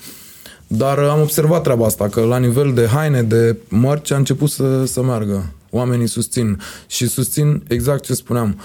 [0.67, 4.85] Dar am observat treaba asta, că la nivel de haine, de mărci, a început să,
[4.85, 5.45] să meargă.
[5.69, 6.59] Oamenii susțin.
[6.87, 8.57] Și susțin exact ce spuneam.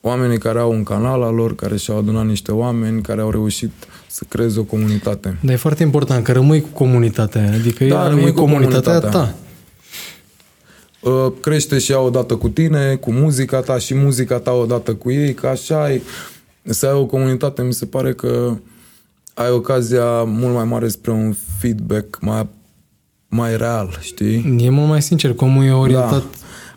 [0.00, 3.30] Uh, oamenii care au un canal al lor, care și-au adunat niște oameni, care au
[3.30, 3.70] reușit
[4.06, 5.36] să creeze o comunitate.
[5.42, 9.34] Dar e foarte important că rămâi cu comunitatea adică da, rămâi cu comunitatea, comunitatea ta.
[11.00, 15.10] Uh, crește și ea odată cu tine, cu muzica ta și muzica ta odată cu
[15.10, 16.02] ei, că așa ai,
[16.62, 18.56] să ai o comunitate, mi se pare că
[19.34, 22.46] ai ocazia mult mai mare spre un feedback mai,
[23.28, 24.56] mai real, știi?
[24.58, 26.24] E mult mai sincer, cum e orientat da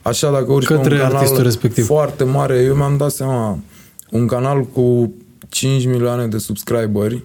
[0.04, 1.86] Așa, dacă urci către un canal respectiv.
[1.86, 3.60] foarte mare, eu mi-am dat seama,
[4.10, 5.14] un canal cu
[5.49, 7.24] 5 milioane de subscriberi,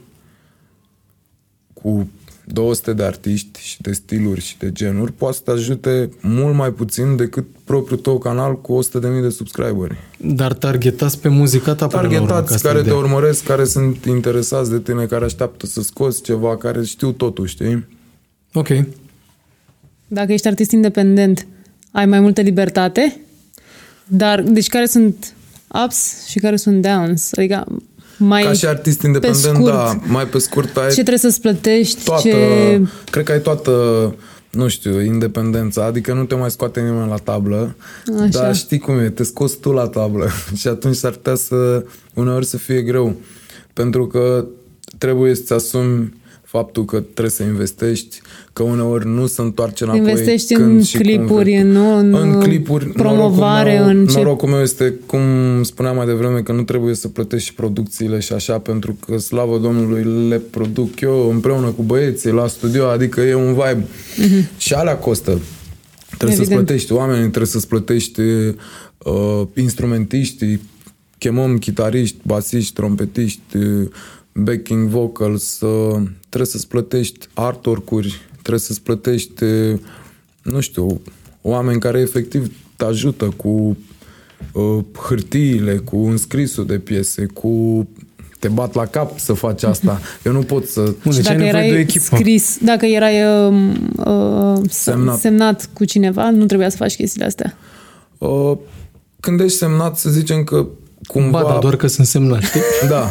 [1.73, 2.09] cu
[2.45, 6.71] 200 de artiști și de stiluri și de genuri, poate să te ajute mult mai
[6.71, 9.97] puțin decât propriul tău canal cu 100.000 de subscriberi.
[10.19, 15.07] Dar targetați pe muzica ta Targetați urmă, care te urmăresc, care sunt interesați de tine,
[15.07, 17.87] care așteaptă să scoți ceva, care știu totul, știi?
[18.53, 18.69] Ok.
[20.07, 21.47] Dacă ești artist independent,
[21.99, 23.21] ai mai multă libertate,
[24.07, 25.35] dar deci care sunt
[25.85, 27.33] ups și care sunt downs?
[27.33, 27.67] Adică
[28.19, 30.87] mai Ca și artist independent, scurt, da, mai pe scurt ai...
[30.87, 32.05] Ce trebuie să-ți plătești?
[32.05, 32.81] Toată, ce...
[33.11, 33.73] Cred că ai toată,
[34.51, 37.77] nu știu, independența, adică nu te mai scoate nimeni la tablă,
[38.21, 38.29] Așa.
[38.29, 40.29] dar știi cum e, te scoți tu la tablă
[40.59, 41.85] și atunci s-ar putea să,
[42.15, 43.17] uneori să fie greu,
[43.73, 44.47] pentru că
[44.99, 46.18] trebuie să-ți asumi
[46.51, 48.21] faptul că trebuie să investești,
[48.53, 51.97] că uneori nu se întoarce înapoi Investești când în și clipuri, cum nu?
[51.97, 54.17] În, în clipuri, promovare, norocul meu, în ce...
[54.17, 55.21] Norocul meu este, cum
[55.63, 59.59] spuneam mai devreme, că nu trebuie să plătești și producțiile și așa, pentru că, slavă
[59.59, 63.85] Domnului, le produc eu împreună cu băieții la studio, adică e un vibe.
[63.85, 64.57] Uh-huh.
[64.57, 65.41] Și alea costă.
[66.17, 66.39] Trebuie Evident.
[66.39, 70.59] să-ți plătești oamenii, trebuie să-ți plătești uh, instrumentiști,
[71.19, 73.89] chemăm chitariști, basiști, trompetiști, uh,
[74.43, 79.79] backing vocals, uh, trebuie să-ți plătești artwork-uri, trebuie să-ți plătești, uh,
[80.43, 81.01] nu știu,
[81.43, 83.77] oameni care efectiv te ajută cu
[84.53, 87.87] uh, hârtiile, cu înscrisul de piese, cu
[88.39, 90.01] te bat la cap să faci asta.
[90.25, 90.81] Eu nu pot să...
[90.81, 92.17] Bun, deci dacă erai de echipă.
[92.17, 95.19] scris, dacă erai uh, uh, semnat.
[95.19, 97.57] semnat cu cineva, nu trebuia să faci chestiile astea.
[98.19, 98.57] Uh,
[99.21, 100.67] când ești semnat, să zicem că
[101.07, 101.43] cumva...
[101.43, 102.61] Ba, da, doar că sunt semnat, știi?
[102.89, 103.11] Da.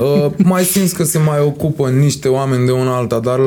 [0.00, 3.40] Uh, mai simți că se mai ocupă niște oameni de una alta, dar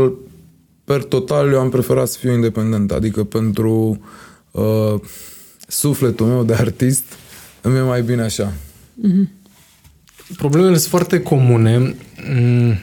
[0.84, 2.92] per total eu am preferat să fiu independent.
[2.92, 4.00] Adică pentru
[4.52, 5.00] uh,
[5.68, 7.04] sufletul meu de artist
[7.62, 8.54] îmi e mai bine așa.
[8.54, 9.36] Mm-hmm.
[10.38, 11.96] Problemele sunt foarte comune.
[12.40, 12.78] Mm,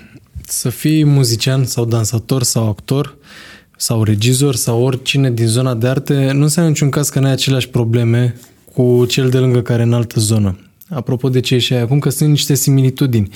[0.46, 3.16] să fii muzician sau dansator sau actor
[3.76, 7.32] sau regizor sau oricine din zona de arte nu înseamnă niciun caz că nu ai
[7.32, 8.34] aceleași probleme
[8.74, 10.58] cu cel de lângă care în altă zonă
[10.88, 13.28] apropo de ce și acum, că sunt niște similitudini.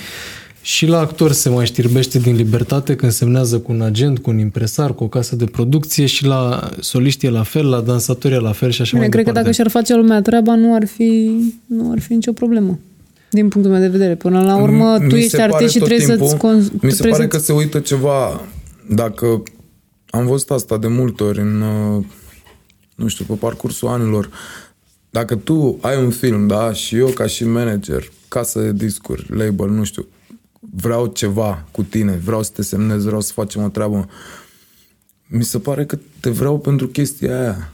[0.61, 4.37] Și la actor se mai știrbește din libertate când semnează cu un agent, cu un
[4.37, 8.39] impresar, cu o casă de producție și la soliști e la fel, la dansatori e
[8.39, 9.49] la fel și așa Bine, mai cred departe.
[9.49, 11.31] că dacă și-ar face lumea treaba, nu ar fi,
[11.65, 12.79] nu ar fi nicio problemă.
[13.29, 14.15] Din punctul meu de vedere.
[14.15, 16.37] Până la urmă, mi tu ești artist și trebuie timpul, să-ți...
[16.37, 18.41] Con- mi se pare să că se uită ceva...
[18.89, 19.43] Dacă
[20.09, 22.05] am văzut asta de multe ori în, uh,
[22.95, 24.29] nu știu, pe parcursul anilor,
[25.09, 29.69] dacă tu ai un film, da, și eu ca și manager, casă de discuri, label,
[29.69, 30.07] nu știu,
[30.75, 34.09] vreau ceva cu tine, vreau să te semnez, vreau să facem o treabă,
[35.27, 37.71] mi se pare că te vreau pentru chestia aia.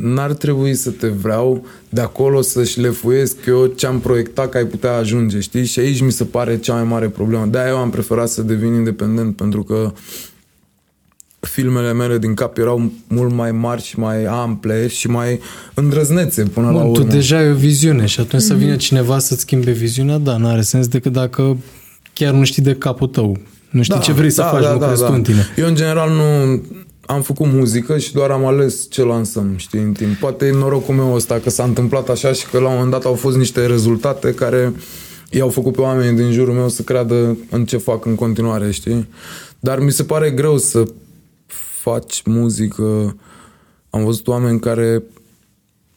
[0.00, 4.66] N-ar trebui să te vreau de acolo să șlefuiesc eu ce am proiectat că ai
[4.66, 5.64] putea ajunge, știi?
[5.64, 7.46] Și aici mi se pare cea mai mare problemă.
[7.46, 9.92] De-aia eu am preferat să devin independent, pentru că
[11.46, 15.40] filmele mele din cap erau mult mai mari și mai ample și mai
[15.74, 17.04] îndrăznețe până Bun, la urmă.
[17.04, 18.46] tu deja ai o viziune și atunci mm-hmm.
[18.46, 18.62] să mhm.
[18.62, 21.56] vină cineva să-ți schimbe viziunea, da, nu are sens decât dacă
[22.12, 23.38] chiar nu știi de capul tău.
[23.70, 25.06] Nu știi da, ce vrei da, să faci, da, nu da, crezi da.
[25.06, 25.46] tu în tine.
[25.56, 26.62] Eu, în general, nu
[27.06, 30.14] am făcut muzică și doar am ales ce lansăm, știi, în timp.
[30.14, 33.04] Poate e norocul meu ăsta că s-a întâmplat așa și că la un moment dat
[33.04, 34.72] au fost niște rezultate care
[35.30, 39.08] i-au făcut pe oamenii din jurul meu să creadă în ce fac în continuare, știi?
[39.60, 40.84] Dar mi se pare greu să
[41.82, 43.16] faci muzică.
[43.90, 45.02] Am văzut oameni care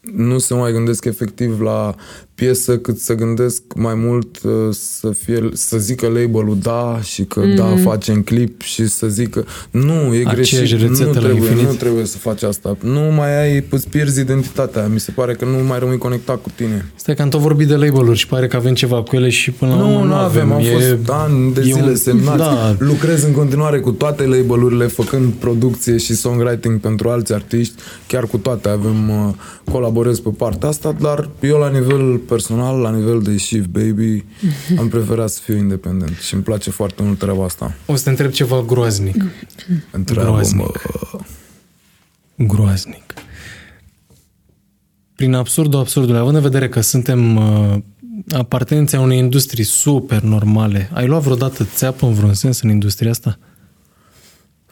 [0.02, 1.96] nu se mai gândesc efectiv la
[2.36, 7.40] piesă cât să gândesc mai mult uh, să fie să zică label-ul da și că
[7.40, 7.56] mm.
[7.56, 12.44] da facem clip și să zică nu, e greșit, nu trebuie, nu trebuie să faci
[12.44, 12.78] asta.
[12.82, 14.88] Nu mai ai, îți pierzi identitatea.
[14.88, 16.92] Mi se pare că nu mai rămâi conectat cu tine.
[16.96, 19.52] Stai că am tot vorbit de label-uri și pare că avem ceva cu ele și
[19.52, 20.52] până nu, la urmă nu, nu avem.
[20.52, 22.38] Am e, fost ani de zile un, semnați.
[22.38, 22.76] Da.
[22.80, 27.74] Lucrez în continuare cu toate label-urile, făcând producție și songwriting pentru alți artiști.
[28.08, 29.34] Chiar cu toate avem uh,
[29.72, 34.24] colaborez pe partea asta, dar eu la nivel personal, la nivel de shift baby,
[34.80, 37.76] am preferat să fiu independent și îmi place foarte mult treaba asta.
[37.86, 39.26] O să te întreb ceva groaznic.
[39.92, 40.66] Întreabă, groaznic.
[40.66, 41.20] Mă.
[42.46, 43.14] Groaznic.
[45.16, 47.78] Prin absurdul absurdului, având în vedere că suntem uh,
[48.30, 53.10] apartenenții a unei industrii super normale, ai luat vreodată țeapă în vreun sens în industria
[53.10, 53.40] asta?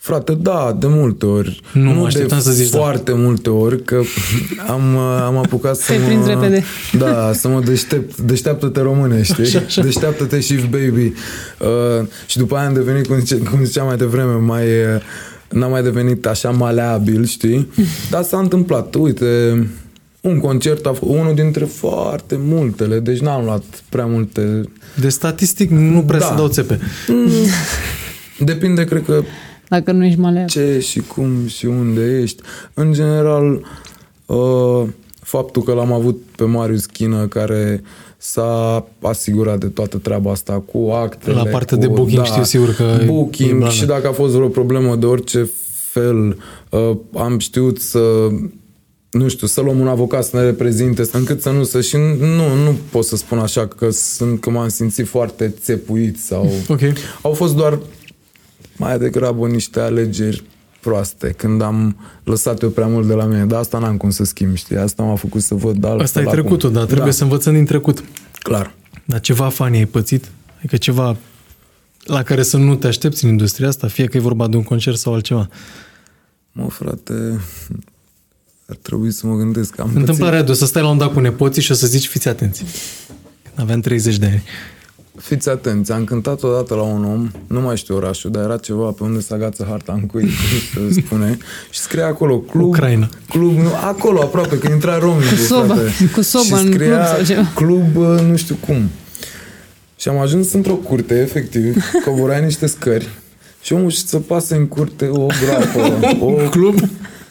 [0.04, 1.62] Frate, da, de multe ori.
[1.74, 2.78] Nu, nu de să zici da.
[2.78, 3.18] foarte da.
[3.18, 4.02] multe ori, că
[4.74, 6.28] am, am apucat să mă...
[6.28, 6.64] repede.
[6.98, 8.18] Da, să mă deștept.
[8.18, 9.44] Deșteaptă-te române, știi?
[9.44, 9.82] Așa, așa.
[9.82, 11.14] Deșteaptă-te și baby.
[11.60, 14.66] Uh, și după aia am devenit, cum, zice, cum ziceam mai devreme, mai...
[14.66, 15.02] Uh,
[15.50, 17.72] n-am mai devenit așa maleabil, știi?
[18.10, 18.96] Dar s-a întâmplat.
[18.96, 19.26] Uite,
[20.22, 24.62] un concert a fost unul dintre foarte multele, deci n-am luat prea multe...
[25.00, 26.26] De statistic nu prea da.
[26.26, 26.80] se dau țepe.
[28.40, 29.24] Depinde, cred că,
[29.68, 30.48] dacă nu ești maleab.
[30.48, 32.42] Ce și cum și unde ești.
[32.74, 33.66] În general,
[34.26, 34.84] uh,
[35.22, 37.84] faptul că l-am avut pe Marius Chină care
[38.18, 41.36] s-a asigurat de toată treaba asta cu actele.
[41.36, 43.02] La partea cu, de booking da, știu sigur că...
[43.06, 45.50] Booking și dacă a fost vreo problemă de orice
[45.92, 46.38] fel,
[46.70, 48.00] uh, am știut să
[49.12, 51.82] nu știu, să luăm un avocat să ne reprezinte, încât să nu să...
[51.82, 56.52] Și nu, nu pot să spun așa că sunt că m-am simțit foarte țepuit sau...
[56.68, 56.94] Okay.
[57.22, 57.80] Au fost doar
[58.78, 60.44] mai degrabă niște alegeri
[60.80, 63.46] proaste, când am lăsat eu prea mult de la mine.
[63.46, 64.78] Dar asta n-am cum să schimb, știi?
[64.78, 66.02] Asta m-a făcut să văd altfel.
[66.02, 67.12] Asta e trecutul, dar trebuie da.
[67.12, 68.04] să învățăm din trecut.
[68.40, 68.74] Clar.
[69.06, 70.32] Dar ceva fani ai pățit?
[70.58, 71.18] Adică ceva
[72.04, 74.64] la care să nu te aștepți în industria asta, fie că e vorba de un
[74.64, 75.50] concert sau altceva.
[76.52, 77.40] Mă, frate,
[78.66, 79.80] ar trebui să mă gândesc.
[79.80, 82.08] Am Întâmplarea de o să stai la un dat cu nepoții și o să zici
[82.08, 82.64] fiți atenți.
[83.56, 84.44] Aveam 30 de ani.
[85.18, 88.92] Fiți atenți, am cântat odată la un om, nu mai știu orașul, dar era ceva
[88.92, 90.30] pe unde se agață harta în cui,
[90.94, 91.38] se spune,
[91.70, 93.10] și scria acolo club, Ucraina.
[93.30, 95.30] club, nu, acolo aproape, că intra romii.
[95.30, 95.78] Cu soba,
[96.14, 98.90] cu soba și scria în club, sau club nu știu cum.
[99.96, 103.10] Și am ajuns într-o curte, efectiv, coborai niște scări
[103.62, 106.80] și omul și să pase în curte o grapă, o club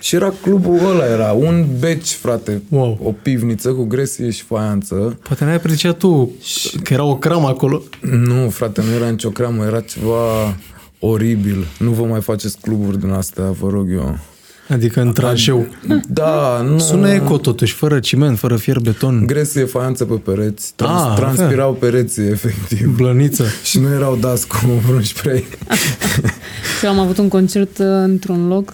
[0.03, 2.63] și era clubul ăla, era un beci, frate.
[2.69, 2.99] Wow.
[3.03, 5.19] O pivniță cu gresie și faianță.
[5.23, 6.79] Poate n-ai apreciat tu și...
[6.79, 7.83] că era o cramă acolo.
[8.01, 10.57] Nu, frate, nu era nicio cramă, era ceva
[10.99, 11.67] oribil.
[11.79, 14.19] Nu vă mai faceți cluburi din astea, vă rog eu.
[14.69, 15.67] Adică în tranșeu.
[16.09, 16.79] Da, nu.
[16.79, 19.27] Sună eco totuși, fără ciment, fără fier beton.
[19.27, 20.73] Gresie, faianță pe pereți.
[20.77, 22.97] Trans- ah, transpirau pereții, efectiv.
[22.97, 23.45] Blăniță.
[23.65, 25.45] și nu erau dați cu vreun spray.
[26.79, 28.73] și am avut un concert uh, într-un loc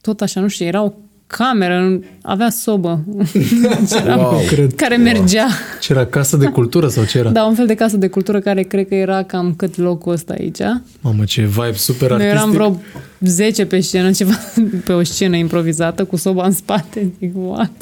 [0.00, 0.92] tot așa, nu știu, era o
[1.26, 3.04] cameră, avea sobă
[4.04, 4.74] era, wow, cred.
[4.74, 5.42] care mergea.
[5.42, 5.52] Wow.
[5.80, 7.30] Ce era casă de cultură sau ce era?
[7.30, 10.34] Da, un fel de casă de cultură care cred că era cam cât locul ăsta
[10.38, 10.58] aici.
[11.00, 12.34] Mamă, ce vibe super artistic.
[12.34, 12.80] Noi eram vreo
[13.20, 14.32] 10 pe scenă, ceva
[14.84, 17.12] pe o scenă improvizată cu soba în spate.
[17.18, 17.72] Zic, what?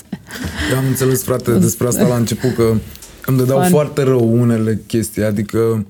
[0.70, 2.74] Eu am înțeles, frate, despre asta la început, că
[3.26, 3.70] îmi dădeau Fan.
[3.70, 5.86] foarte rău unele chestii, adică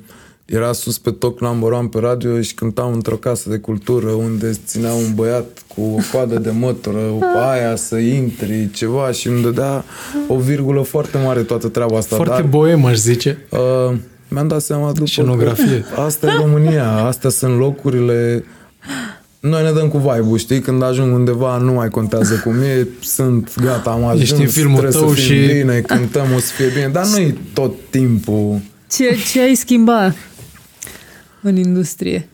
[0.48, 4.58] era sus pe toc number one pe radio și cântam într-o casă de cultură unde
[4.66, 7.00] ținea un băiat cu o coadă de motoră,
[7.50, 9.84] aia să intri, ceva și îmi dădea
[10.28, 12.16] o virgulă foarte mare toată treaba asta.
[12.16, 13.46] Foarte dar, boem, aș zice.
[13.50, 13.96] Uh,
[14.28, 15.84] mi-am dat seama după Scenografie.
[15.94, 18.44] Că asta e România, astea sunt locurile
[19.40, 20.60] noi ne dăm cu vibe știi?
[20.60, 24.78] Când ajung undeva nu mai contează cum e, sunt gata, am ajuns, Ești în filmul
[24.78, 25.46] trebuie tău să fim și...
[25.46, 28.60] bine, cântăm, o să fie bine, dar nu e tot timpul.
[28.90, 30.14] Ce, ce ai schimbat?
[31.42, 32.28] În industrie?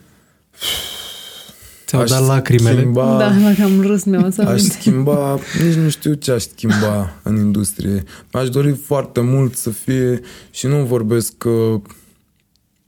[1.86, 2.78] Ți-au aș dat lacrimele?
[2.78, 7.36] Schimba, da, dacă am râs mi Aș schimba, nici nu știu ce aș schimba în
[7.36, 8.02] industrie.
[8.32, 11.80] Mi-aș dori foarte mult să fie, și nu vorbesc uh,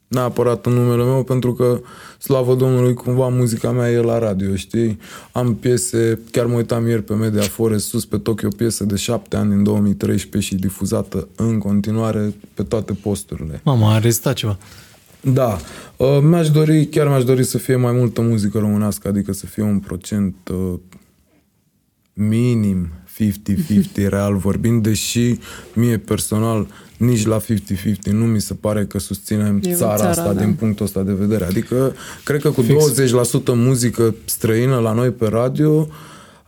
[0.09, 1.81] neapărat în numele meu, pentru că,
[2.19, 4.99] slavă Domnului, cumva muzica mea e la radio, știi?
[5.33, 9.37] Am piese, chiar mă uitam ieri pe Media Forest, sus pe Tokyo, piesă de șapte
[9.37, 13.61] ani în 2013 și difuzată în continuare pe toate posturile.
[13.65, 14.59] Mama, a rezistat ceva.
[15.33, 15.59] Da.
[15.97, 19.63] Uh, mi-aș dori, chiar mi-aș dori să fie mai multă muzică românească, adică să fie
[19.63, 20.79] un procent uh,
[22.13, 22.89] minim
[24.03, 25.39] 50-50 real vorbind, deși
[25.75, 26.67] mie personal
[26.97, 27.45] nici la 50-50
[28.11, 30.41] nu mi se pare că susținem țara, țara asta da.
[30.41, 31.45] din punctul ăsta de vedere.
[31.45, 32.93] Adică, cred că cu Fix.
[33.33, 35.89] 20% muzică străină la noi pe radio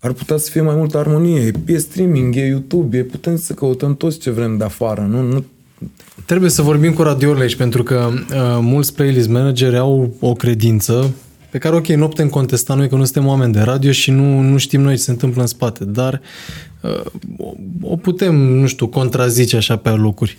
[0.00, 1.52] ar putea să fie mai multă armonie.
[1.66, 5.08] E streaming, e YouTube, e putem să căutăm toți ce vrem de afară.
[5.10, 5.44] Nu, nu
[6.24, 11.14] Trebuie să vorbim cu radiourile aici, pentru că uh, mulți playlist manageri au o credință
[11.50, 14.40] pe care, ok, nu putem contesta noi că nu suntem oameni de radio și nu,
[14.40, 16.20] nu știm noi ce se întâmplă în spate, dar
[16.80, 17.46] uh,
[17.80, 20.36] o putem, nu știu, contrazice așa pe locuri.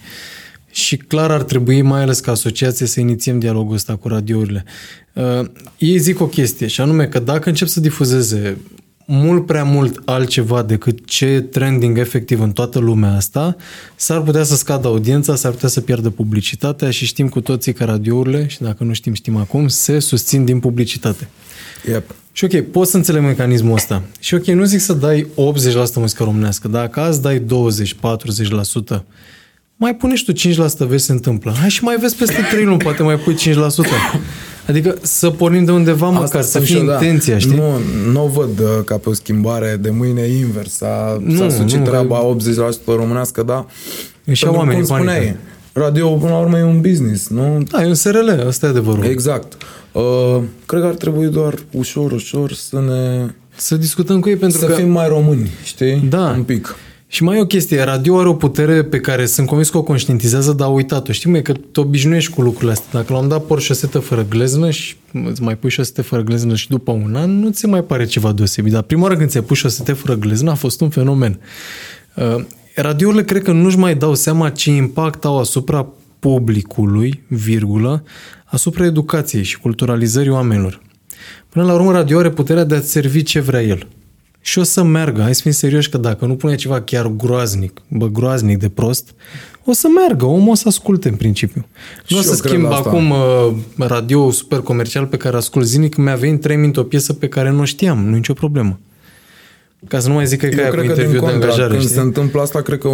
[0.72, 4.66] Și clar ar trebui, mai ales ca asociație, să inițiem dialogul ăsta cu radiourile.
[5.14, 5.46] Uh,
[5.78, 8.58] ei zic o chestie, și anume că dacă încep să difuzeze
[9.12, 13.56] mult prea mult altceva decât ce trending efectiv în toată lumea asta,
[13.96, 17.84] s-ar putea să scadă audiența, s-ar putea să pierdă publicitatea și știm cu toții că
[17.84, 21.28] radiourile, și dacă nu știm, știm acum, se susțin din publicitate.
[21.88, 22.16] Yep.
[22.32, 24.02] Și ok, poți să înțeleg mecanismul ăsta.
[24.20, 25.28] Și ok, nu zic să dai 80%
[25.96, 27.46] muzică românească, dacă azi dai 20-40%,
[29.82, 31.54] mai pune și tu 5%, vezi ce se întâmplă.
[31.60, 33.38] Hai și mai vezi peste 3 luni, poate mai pui 5%.
[34.68, 36.94] Adică să pornim de undeva Asta măcar, să fie da.
[36.94, 37.56] intenția, știi?
[37.56, 37.64] Nu,
[38.12, 40.82] nu o văd uh, ca pe o schimbare de mâine invers.
[40.82, 42.36] A, nu, s-a sucit nu, treaba
[42.82, 43.66] 80% românească, da?
[44.24, 45.36] E și oamenii cum spuneai,
[45.74, 47.64] radio până la urmă e un business, nu?
[47.72, 49.04] Da, e un SRL, asta e adevărul.
[49.04, 49.58] Exact.
[49.92, 50.04] Uh,
[50.66, 53.32] cred că ar trebui doar ușor, ușor să ne...
[53.56, 54.74] Să discutăm cu ei pentru să că...
[54.74, 56.06] Să fim mai români, știi?
[56.10, 56.34] Da.
[56.38, 56.76] Un pic.
[57.12, 59.84] Și mai e o chestie, radio are o putere pe care sunt convins că o
[59.84, 61.12] conștientizează, dar a uitat-o.
[61.12, 63.00] Știi, măi, că te obișnuiești cu lucrurile astea.
[63.00, 64.96] Dacă l-am dat por șosetă fără gleznă și
[65.26, 68.06] îți mai pui șosete fără gleznă și după un an, nu ți se mai pare
[68.06, 68.72] ceva deosebit.
[68.72, 71.40] Dar prima oară când ți-ai pus șosete fără gleznă a fost un fenomen.
[72.16, 72.44] Uh,
[72.76, 75.88] radiourile cred că nu-și mai dau seama ce impact au asupra
[76.20, 78.04] publicului, virgulă,
[78.46, 80.82] asupra educației și culturalizării oamenilor.
[81.50, 83.88] Până la urmă, radio are puterea de a-ți servi ce vrea el
[84.42, 85.22] și o să meargă.
[85.22, 89.14] Hai să fim serioși că dacă nu pune ceva chiar groaznic, bă, groaznic de prost,
[89.66, 91.66] o să meargă, omul o să asculte în principiu.
[92.08, 96.42] Nu o să schimb acum uh, radio super comercial pe care ascult zilnic, mi-a venit
[96.42, 98.80] trei minute o piesă pe care nu o știam, nu e nicio problemă.
[99.88, 101.70] Ca să nu mai zic că e ca cu interviu de angajare.
[101.70, 101.94] Când știi?
[101.94, 102.88] se întâmplă asta, cred că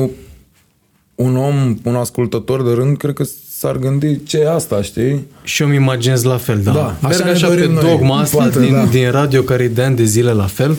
[1.15, 3.23] un om, un ascultător de rând, cred că
[3.57, 5.27] s-ar gândi ce e asta, știi?
[5.43, 6.71] Și eu îmi imaginez la fel, da.
[6.71, 8.85] da Merg așa, așa pe dogma asta din, da.
[8.85, 10.77] din radio care e de ani de zile la fel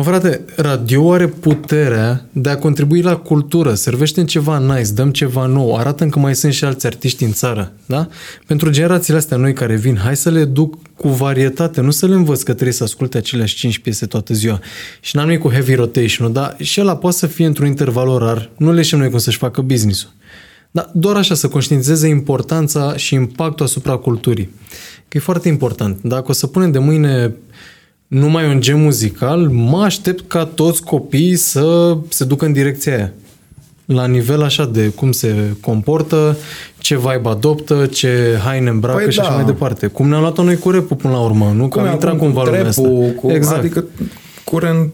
[0.00, 5.10] Mă, frate, radio are puterea de a contribui la cultură, servește în ceva nice, dăm
[5.10, 8.08] ceva nou, arată că mai sunt și alți artiști în țară, da?
[8.46, 12.14] Pentru generațiile astea noi care vin, hai să le duc cu varietate, nu să le
[12.14, 14.60] învăț că trebuie să asculte aceleași 5 piese toată ziua.
[15.00, 18.72] Și n-am cu heavy rotation dar și ăla poate să fie într-un interval orar, nu
[18.72, 20.10] le știm noi cum să-și facă business-ul.
[20.70, 24.50] Dar doar așa, să conștientizeze importanța și impactul asupra culturii.
[25.08, 25.98] Că e foarte important.
[26.02, 27.34] Dacă o să punem de mâine
[28.10, 33.12] numai un gen muzical, mă aștept ca toți copiii să se ducă în direcția aia.
[33.84, 36.36] La nivel așa de cum se comportă,
[36.78, 39.22] ce vibe adoptă, ce haine îmbracă păi și da.
[39.22, 39.86] așa mai departe.
[39.86, 41.68] Cum ne-am luat noi cu rap până la urmă, nu?
[41.68, 42.88] Cum am intrat cumva lumea asta.
[43.16, 43.58] Cu, exact.
[43.58, 43.84] Adică
[44.44, 44.92] curent,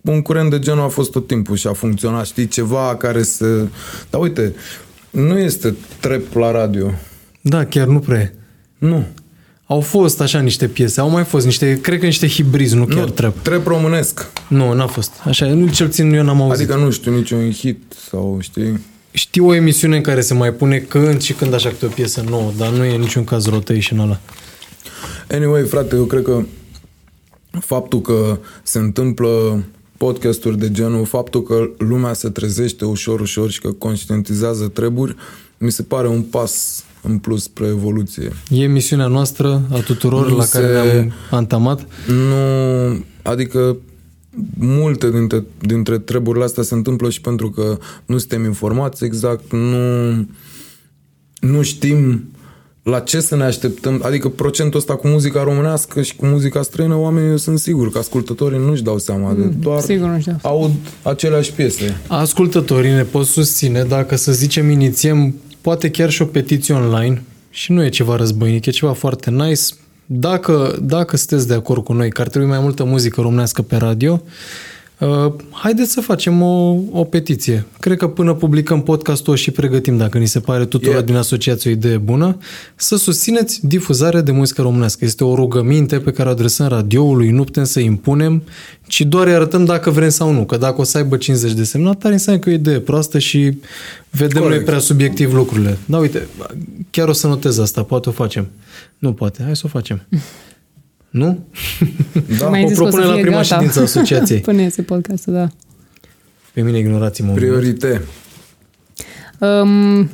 [0.00, 3.46] un curent de genul a fost tot timpul și a funcționat, știi, ceva care să...
[4.10, 4.54] Dar uite,
[5.10, 6.90] nu este trap la radio.
[7.40, 8.32] Da, chiar nu prea
[8.78, 9.04] Nu.
[9.72, 13.04] Au fost așa niște piese, au mai fost niște, cred că niște hibrizi, nu chiar
[13.04, 13.42] nu, trap.
[13.42, 14.26] Trap românesc.
[14.48, 15.12] Nu, n-a fost.
[15.24, 16.70] Așa, nu, cel puțin eu n-am auzit.
[16.70, 18.80] Adică nu știu niciun hit sau știi...
[19.10, 22.24] Știu o emisiune în care se mai pune când și când așa câte o piesă
[22.28, 24.20] nouă, dar nu e niciun caz rotation ăla.
[25.30, 26.44] Anyway, frate, eu cred că
[27.60, 29.62] faptul că se întâmplă
[29.96, 35.16] podcasturi de genul, faptul că lumea se trezește ușor, ușor și că conștientizează treburi,
[35.58, 38.32] mi se pare un pas în plus spre evoluție.
[38.50, 41.86] E misiunea noastră a tuturor nu la se, care ne-am antamat?
[42.06, 43.76] Nu, adică
[44.58, 50.10] multe dintre, dintre treburile astea se întâmplă și pentru că nu suntem informați exact, nu,
[51.40, 52.24] nu știm
[52.82, 56.96] la ce să ne așteptăm, adică procentul ăsta cu muzica românească și cu muzica străină,
[56.96, 60.38] oamenii eu sunt sigur că ascultătorii nu-și dau seama de mm, doar sigur nu dau.
[60.42, 60.70] aud
[61.02, 62.00] aceleași piese.
[62.06, 67.72] Ascultătorii ne pot susține dacă, să zicem, inițiem poate chiar și o petiție online și
[67.72, 69.62] nu e ceva războinic, e ceva foarte nice.
[70.06, 73.76] Dacă, dacă sunteți de acord cu noi că ar trebui mai multă muzică românească pe
[73.76, 74.71] radio, Uh,
[75.50, 77.66] haideți să facem o, o petiție.
[77.80, 81.06] Cred că până publicăm podcastul o și pregătim, dacă ni se pare tuturor yeah.
[81.06, 82.38] din asociație o idee bună,
[82.76, 85.04] să susțineți difuzarea de muzică românească.
[85.04, 88.42] Este o rugăminte pe care o adresăm radioului, nu putem să impunem,
[88.86, 90.44] ci doar îi arătăm dacă vrem sau nu.
[90.44, 93.58] Că dacă o să aibă 50 de semnatari, înseamnă că e o idee proastă și
[94.10, 94.56] vedem Corect.
[94.56, 95.78] noi prea subiectiv lucrurile.
[95.84, 96.26] Da, uite,
[96.90, 98.48] chiar o să notez asta, poate o facem.
[98.98, 100.02] Nu poate, hai să o facem.
[101.12, 101.38] Nu?
[102.38, 102.48] Da.
[102.48, 103.42] Mai o propune la prima gata.
[103.42, 104.40] ședință asociației.
[104.50, 105.48] Până iese podcastul, da.
[106.52, 107.32] Pe mine ignorați-mă.
[107.32, 108.02] Priorite.
[109.38, 110.10] Um,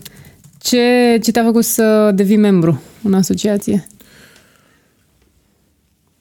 [0.58, 3.86] ce, ce te-a făcut să devii membru în asociație?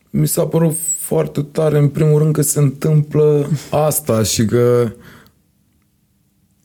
[0.10, 4.92] Mi s-a părut foarte tare, în primul rând, că se întâmplă asta și că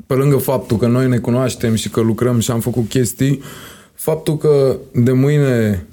[0.07, 3.43] pe lângă faptul că noi ne cunoaștem și că lucrăm și am făcut chestii,
[3.95, 5.87] faptul că de mâine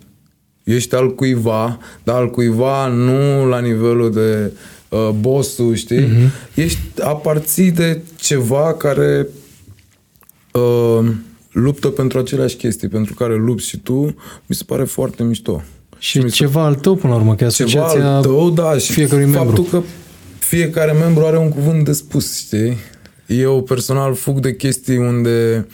[0.74, 4.52] ești al cuiva, dar al cuiva nu la nivelul de
[4.90, 6.06] uh, bossul, știi?
[6.06, 6.54] Uh-huh.
[6.54, 9.28] Ești, aparții de ceva care
[10.52, 11.10] uh,
[11.52, 14.16] luptă pentru aceleași chestii, pentru care lupți și tu,
[14.46, 15.64] mi se pare foarte mișto.
[15.98, 18.92] Și, și ceva al tău, până la urmă, că asociația ceva al tău, da, și
[18.92, 19.62] fiecare faptul membru.
[19.62, 19.82] că
[20.40, 22.78] fiecare membru are un cuvânt de spus, știi?
[23.26, 25.68] Eu personal fug de chestii unde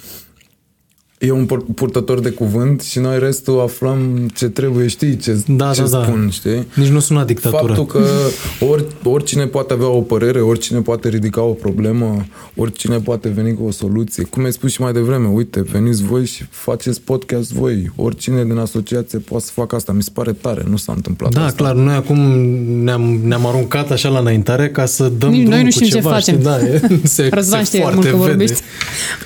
[1.17, 1.45] e un
[1.75, 6.21] purtător de cuvânt și noi restul aflăm ce trebuie, știi, ce, da, ce da, spun,
[6.23, 6.29] da.
[6.31, 6.67] știi?
[6.73, 7.73] Nici nu sună dictatură.
[7.73, 8.07] Faptul că
[8.69, 13.63] ori, oricine poate avea o părere, oricine poate ridica o problemă, oricine poate veni cu
[13.63, 14.23] o soluție.
[14.23, 17.91] Cum ai spus și mai devreme, uite, veniți voi și faceți podcast voi.
[17.95, 19.91] Oricine din asociație poate să facă asta.
[19.91, 21.63] Mi se pare tare, nu s-a întâmplat Da, asta.
[21.63, 22.17] clar, noi acum
[22.83, 26.33] ne-am, ne-am aruncat așa la înaintare ca să dăm Nici noi nu știm ce facem.
[26.33, 26.45] Știi?
[26.45, 28.27] Da, e, se, Răzvan se știe foarte mult că vede.
[28.27, 28.61] vorbește.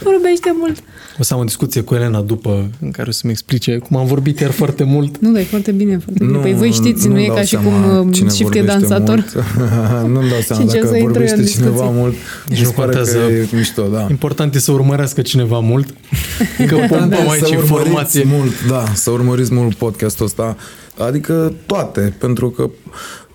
[0.03, 0.83] Vorbește mult.
[1.19, 4.05] O să am o discuție cu Elena după, în care o să-mi explice cum am
[4.05, 5.17] vorbit chiar foarte mult.
[5.17, 6.37] Nu, dar e foarte bine, foarte bine.
[6.37, 9.25] Păi voi știți, nu, nu e ca și cum uh, știți că e dansator.
[10.13, 12.15] Nu-mi dau seama dacă vorbește cineva mult.
[12.47, 13.17] Nici nu contează.
[13.17, 14.07] E mișto, da.
[14.09, 15.93] Important e să urmărească cineva mult.
[16.67, 18.23] Că pompăm aici informație.
[18.25, 20.57] mult, da, să urmăriți mult podcastul ăsta.
[20.97, 22.69] Adică toate, pentru că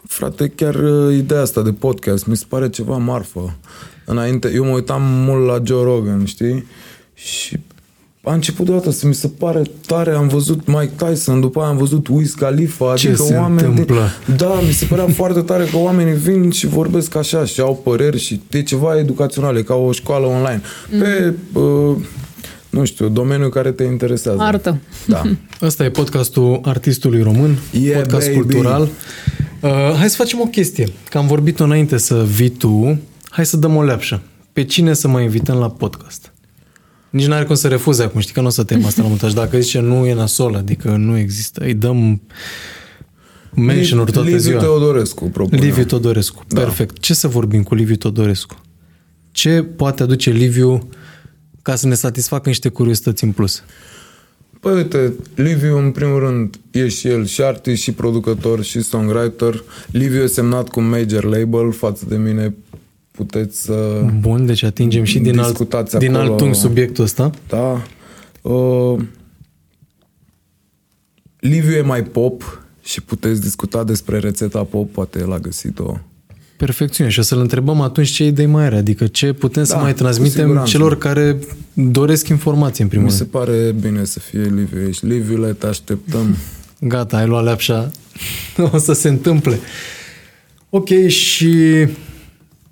[0.07, 3.57] frate, chiar uh, ideea asta de podcast mi se pare ceva marfă.
[4.05, 6.67] Înainte, eu mă uitam mult la Joe Rogan, știi?
[7.15, 7.59] Și
[8.25, 11.77] a început deodată să mi se pare tare, am văzut Mike Tyson, după aia am
[11.77, 14.09] văzut Wiz Khalifa, Ce adică se oameni întâmplă?
[14.27, 17.81] De, da, mi se părea foarte tare că oamenii vin și vorbesc așa și au
[17.85, 20.61] păreri și e ceva educațional, e ca o școală online.
[20.91, 20.99] Mm.
[20.99, 21.97] Pe, uh,
[22.71, 24.41] nu știu, domeniul care te interesează.
[24.41, 24.79] Artă.
[25.07, 25.23] Da.
[25.67, 28.41] Asta e podcastul artistului român, Yeah, podcast baby.
[28.41, 28.89] cultural.
[29.61, 32.99] Uh, hai să facem o chestie, că am vorbit înainte să vii tu,
[33.29, 34.21] hai să dăm o leapșă.
[34.53, 36.33] Pe cine să mai invităm la podcast?
[37.15, 39.33] Nici n-are cum să refuze acum, știi că nu o să tem asta la montaj.
[39.33, 42.21] Dacă zice nu e nasol, adică nu există, îi dăm
[43.55, 44.61] mention-uri toată Liviu ziua.
[44.61, 45.87] Teodorescu, propun Liviu eu.
[45.87, 46.61] Todorescu, Da.
[46.61, 46.99] perfect.
[46.99, 48.61] Ce să vorbim cu Liviu Todorescu?
[49.33, 50.89] Ce poate aduce Liviu
[51.63, 53.63] ca să ne satisfacă niște curiozități în plus?
[54.61, 59.63] Păi uite, Liviu în primul rând e și el și artist și producător și songwriter.
[59.91, 62.55] Liviu e semnat cu major label față de mine.
[63.17, 64.05] Puteți să...
[64.21, 66.33] Bun, deci atingem și din alt, Discutați din acolo.
[66.33, 67.31] alt unghi subiectul ăsta.
[67.49, 67.83] Da.
[68.43, 69.01] Uh,
[71.39, 75.99] Liviu e mai pop și puteți discuta despre rețeta pop, poate el a găsit-o.
[76.57, 77.11] Perfecțiune.
[77.11, 79.93] Și o să-l întrebăm atunci ce idei mai are, adică ce putem să Da, mai
[79.93, 80.71] cu transmitem siguranță.
[80.71, 81.39] celor care
[81.73, 83.31] doresc informații în primul Mi se rând.
[83.31, 85.01] pare bine să fie Liviu aici.
[85.03, 86.37] Liviule, te așteptăm.
[86.81, 87.91] Gata, ai luat leapșa.
[88.73, 89.59] o să se întâmple.
[90.71, 91.87] Ok, și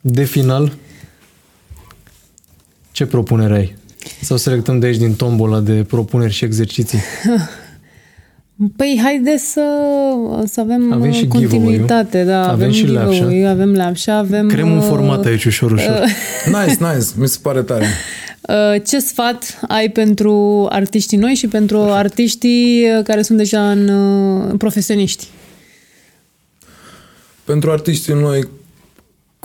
[0.05, 0.73] de final,
[2.93, 3.77] ce propunere ai?
[4.21, 6.99] Sau selectăm de aici din tombola de propuneri și exerciții?
[8.77, 9.65] Păi haide să,
[10.47, 12.25] să avem, Avem și continuitate.
[12.25, 13.51] Da, Avem avem, și giveaway, leapșa.
[13.51, 14.49] avem leapșa, avem...
[14.49, 16.01] Creăm un uh, format aici ușor, ușor.
[16.47, 17.07] Nice, nice.
[17.17, 17.87] Mi se pare tare.
[18.49, 23.89] Uh, Ce sfat ai pentru artiștii noi și pentru artiștii uh, care sunt deja în
[23.89, 25.27] uh, profesioniști?
[27.45, 28.49] Pentru artiștii noi,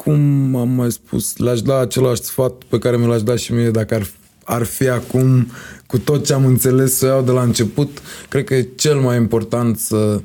[0.04, 3.70] cum am mai spus, le-aș da același sfat pe care mi l-aș da și mie
[3.70, 4.08] dacă ar,
[4.44, 5.48] ar fi acum
[5.86, 8.02] cu tot ce am înțeles să iau de la început.
[8.30, 10.22] Cred că e cel mai important să,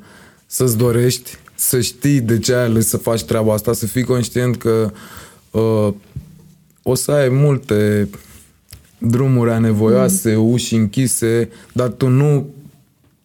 [0.47, 4.57] să-ți dorești, să știi de ce ai ales să faci treaba asta, să fii conștient
[4.57, 4.93] că
[5.51, 5.89] uh,
[6.83, 8.09] o să ai multe
[8.99, 10.53] drumuri anevoioase, mm.
[10.53, 12.47] uși închise, dar tu nu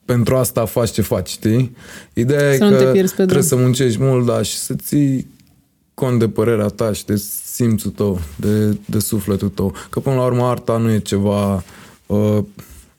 [0.05, 1.75] pentru asta faci ce faci, știi?
[2.13, 3.59] Ideea Să e nu că te pierzi pe trebuie drum.
[3.59, 5.35] să muncești mult, da, și să ții
[5.99, 9.73] cont de părerea ta și de simțul tău, de, de sufletul tău.
[9.89, 11.63] Că până la urmă arta nu e ceva
[12.05, 12.37] uh,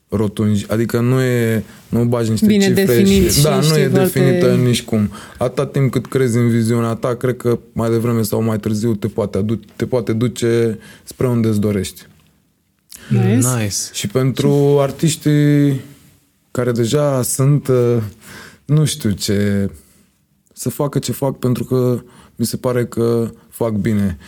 [0.09, 3.81] rotund, adică nu e, nu bagi niște Bine cifre definit și, și da, nu știi
[3.81, 5.11] e foarte- definită nici cum.
[5.39, 9.07] Atâta timp cât crezi în viziunea ta, cred că mai devreme sau mai târziu te
[9.07, 12.07] poate, adu- te poate duce spre unde îți dorești.
[13.09, 13.35] Nice.
[13.35, 13.77] Nice.
[13.93, 15.81] Și pentru artiștii
[16.51, 17.97] care deja sunt, uh,
[18.65, 19.71] nu știu ce,
[20.53, 22.03] să facă ce fac pentru că
[22.39, 24.19] mi se pare că fac bine.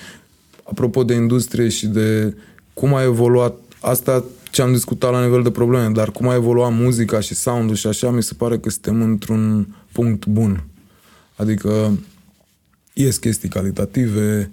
[0.65, 2.37] Apropo de industrie și de
[2.75, 6.73] cum a evoluat, asta ce am discutat la nivel de probleme, dar cum a evoluat
[6.73, 10.65] muzica și sound-ul și așa, mi se pare că suntem într-un punct bun.
[11.37, 11.99] Adică
[12.93, 14.51] ies chestii calitative,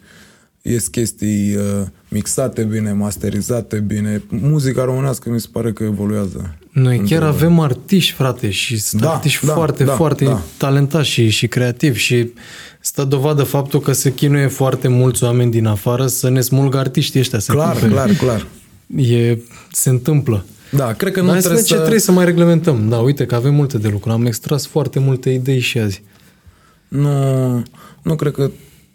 [0.62, 4.24] ies chestii uh, mixate bine, masterizate bine.
[4.30, 6.58] Muzica românească mi se pare că evoluează.
[6.80, 10.42] Noi chiar avem artiști, frate, și sunt da, artiști da, foarte, da, foarte da.
[10.58, 12.34] talentați și, și creativi și
[12.80, 17.20] stă dovadă faptul că se chinuie foarte mulți oameni din afară să ne smulgă artiștii
[17.20, 17.40] ăștia.
[17.46, 18.48] Clar, clar, clar, clar.
[18.96, 19.38] E,
[19.72, 20.46] se întâmplă.
[20.72, 21.68] Da, cred că nu Dar trebuie să...
[21.68, 22.90] ce trebuie să mai reglementăm.
[22.90, 24.12] Da, uite că avem multe de lucru.
[24.12, 26.04] Am extras foarte multe idei și azi.
[26.88, 27.64] Nu,
[28.02, 28.52] nu cred că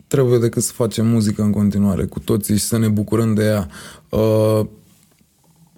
[0.06, 3.68] trebuie decât să facem muzică în continuare cu toții și să ne bucurăm de ea.
[4.08, 4.66] Uh,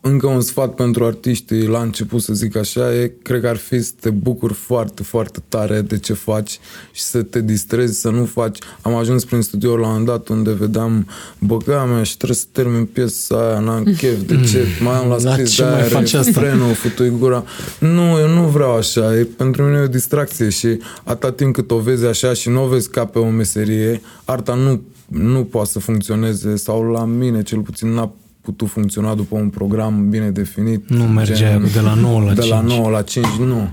[0.06, 3.82] încă un sfat pentru artiștii la început, să zic așa, e, cred că ar fi
[3.82, 6.58] să te bucuri foarte, foarte tare de ce faci
[6.92, 8.58] și să te distrezi, să nu faci.
[8.80, 11.06] Am ajuns prin studio la un dat unde vedeam
[11.38, 14.66] băga mea și trebuie să termin piesa aia, n-am chef, de ce?
[14.80, 17.44] Mai am la scris de aia, refrenul, futui gura.
[17.78, 21.70] Nu, eu nu vreau așa, e, pentru mine e o distracție și atât timp cât
[21.70, 25.70] o vezi așa și nu o vezi ca pe o meserie, arta nu nu poate
[25.70, 28.12] să funcționeze sau la mine cel puțin n-a
[28.44, 30.88] putut funcționa după un program bine definit.
[30.88, 32.48] Nu mergea gen, de la 9 la de 5.
[32.48, 33.68] De la 9 la 5, nu.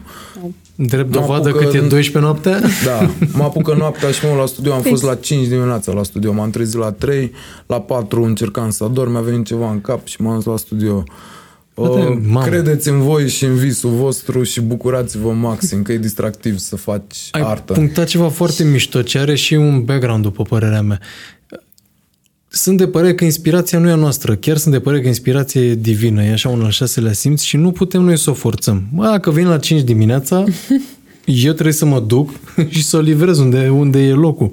[0.75, 2.59] Drept dovadă apucă, cât e 12 noaptea?
[2.85, 4.89] Da, mă apucă noaptea și mă la studio, am Fix.
[4.89, 7.31] fost la 5 dimineața la studio, m-am trezit la 3,
[7.65, 11.03] la 4 încercam să dorm, mi-a venit ceva în cap și m-am dus la studio.
[11.73, 16.75] Uh, credeți în voi și în visul vostru și bucurați-vă maxim, că e distractiv să
[16.75, 17.73] faci Ai artă.
[17.73, 20.99] punctat ceva foarte mișto, ce are și un background, după părerea mea
[22.53, 24.35] sunt de părere că inspirația nu e a noastră.
[24.35, 27.57] Chiar sunt de părere că inspirația e divină, e așa un al șaselea simț și
[27.57, 28.83] nu putem noi să o forțăm.
[28.93, 30.43] Bă, dacă vin la 5 dimineața,
[31.25, 32.29] eu trebuie să mă duc
[32.69, 34.49] și să o livrez unde, unde e locul.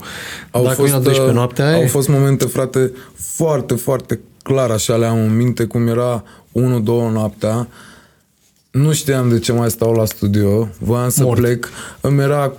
[0.51, 4.71] Au dacă fost, vin la 12 uh, noaptea, Au fost momente, frate, foarte, foarte clar,
[4.71, 6.83] așa le am în minte, cum era 1-2
[7.13, 7.69] noaptea,
[8.71, 11.41] nu știam de ce mai stau la studio, voiam să Mort.
[11.41, 11.69] plec,
[12.01, 12.53] îmi era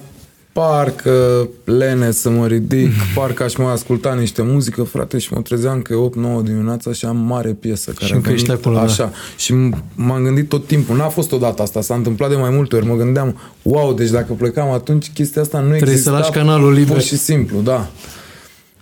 [0.52, 5.82] parcă lene să mă ridic, parcă aș mai asculta niște muzică, frate, și mă trezeam
[5.82, 8.82] că e 8-9 dimineața și am mare piesă care și a venit acolo, da.
[8.82, 9.04] așa.
[9.04, 9.12] Da.
[9.38, 9.54] Și
[9.96, 12.96] m-am gândit tot timpul, n-a fost odată asta, s-a întâmplat de mai multe ori, mă
[12.96, 16.10] gândeam, wow, deci dacă plecam atunci, chestia asta nu trebuie exista.
[16.12, 16.94] Trebuie să lași canalul liber.
[16.94, 17.90] Pur și simplu, da.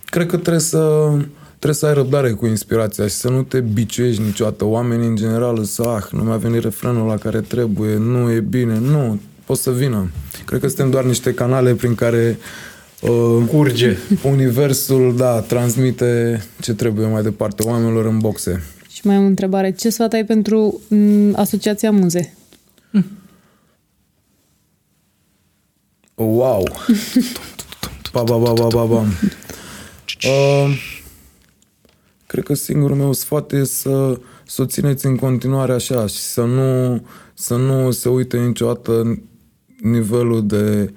[0.04, 1.10] Cred că trebuie să
[1.58, 4.64] trebuie să ai răbdare cu inspirația și să nu te biciuiești niciodată.
[4.64, 8.78] Oamenii în general să, ah, nu mi-a venit refrenul la care trebuie, nu e bine,
[8.78, 10.10] nu, pot să vină.
[10.44, 12.38] Cred că suntem doar niște canale prin care
[13.00, 13.96] uh, curge.
[14.22, 18.62] Universul, da, transmite ce trebuie mai departe oamenilor în boxe.
[18.90, 19.70] Și mai am o întrebare.
[19.72, 22.34] Ce sfat ai pentru m, mm, Asociația Muze?
[22.90, 23.04] Hm.
[26.14, 26.68] Wow!
[28.12, 29.04] ba, ba, ba, ba, ba, ba.
[30.24, 30.78] Uh,
[32.26, 36.44] cred că singurul meu sfat e să, să o țineți în continuare așa și să
[36.44, 37.02] nu,
[37.34, 39.18] să nu se uite niciodată
[39.82, 40.92] nivelul de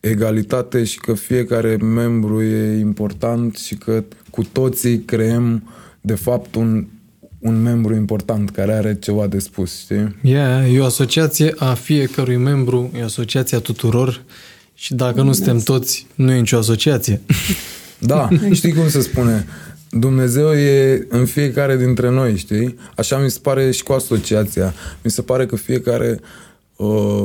[0.00, 5.62] egalitate și că fiecare membru e important și că cu toții creăm
[6.00, 6.86] de fapt un,
[7.38, 10.16] un membru important care are ceva de spus, știi?
[10.22, 14.22] Yeah, e o asociație a fiecărui membru, e o asociație a tuturor
[14.74, 17.20] și dacă nu suntem toți, nu e nicio asociație.
[18.02, 19.46] Da, știi cum se spune?
[19.90, 22.78] Dumnezeu e în fiecare dintre noi, știi?
[22.96, 24.74] Așa mi se pare și cu asociația.
[25.02, 26.20] Mi se pare că fiecare
[26.76, 27.24] uh,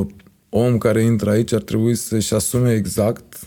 [0.56, 3.46] om care intră aici ar trebui să-și asume exact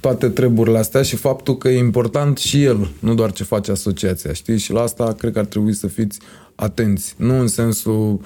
[0.00, 4.32] toate treburile astea și faptul că e important și el, nu doar ce face asociația,
[4.32, 4.58] știi?
[4.58, 6.18] Și la asta cred că ar trebui să fiți
[6.54, 7.14] atenți.
[7.16, 8.20] Nu în sensul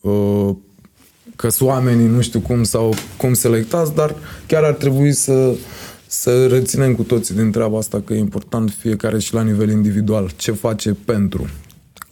[0.00, 0.50] uh,
[1.36, 4.14] că sunt oamenii nu știu cum sau cum selectați, dar
[4.46, 5.54] chiar ar trebui să,
[6.06, 10.30] să reținem cu toții din treaba asta că e important fiecare și la nivel individual
[10.36, 11.48] ce face pentru.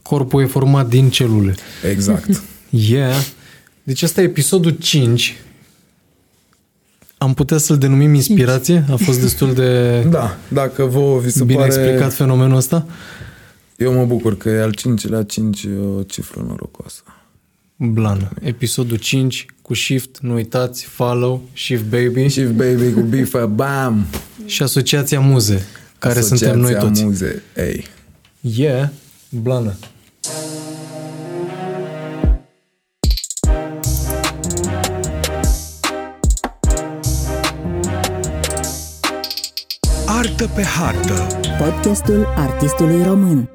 [0.03, 1.55] Corpul e format din celule.
[1.91, 2.43] Exact.
[2.71, 3.15] yeah.
[3.83, 5.37] Deci asta e episodul 5.
[7.23, 8.85] Am putea să-l denumim inspirație?
[8.91, 10.01] A fost destul de...
[10.01, 11.75] Da, dacă vă vi se bine pare...
[11.75, 12.87] explicat fenomenul ăsta?
[13.77, 15.67] Eu mă bucur că e al cincilea, cinci
[15.99, 17.03] o cifră norocoasă.
[17.77, 18.31] Blană.
[18.41, 22.29] Episodul 5 cu Shift, nu uitați, follow, Shift Baby.
[22.29, 24.07] Shift Baby cu Bifa, bam!
[24.45, 25.67] Și Asociația Muze,
[25.99, 27.05] care Asociația suntem noi toți.
[27.05, 27.87] Muze, ei.
[28.41, 28.89] Yeah,
[29.29, 29.75] Blană.
[40.23, 41.41] Artă pe hartă.
[41.59, 43.51] Podcastul artistului român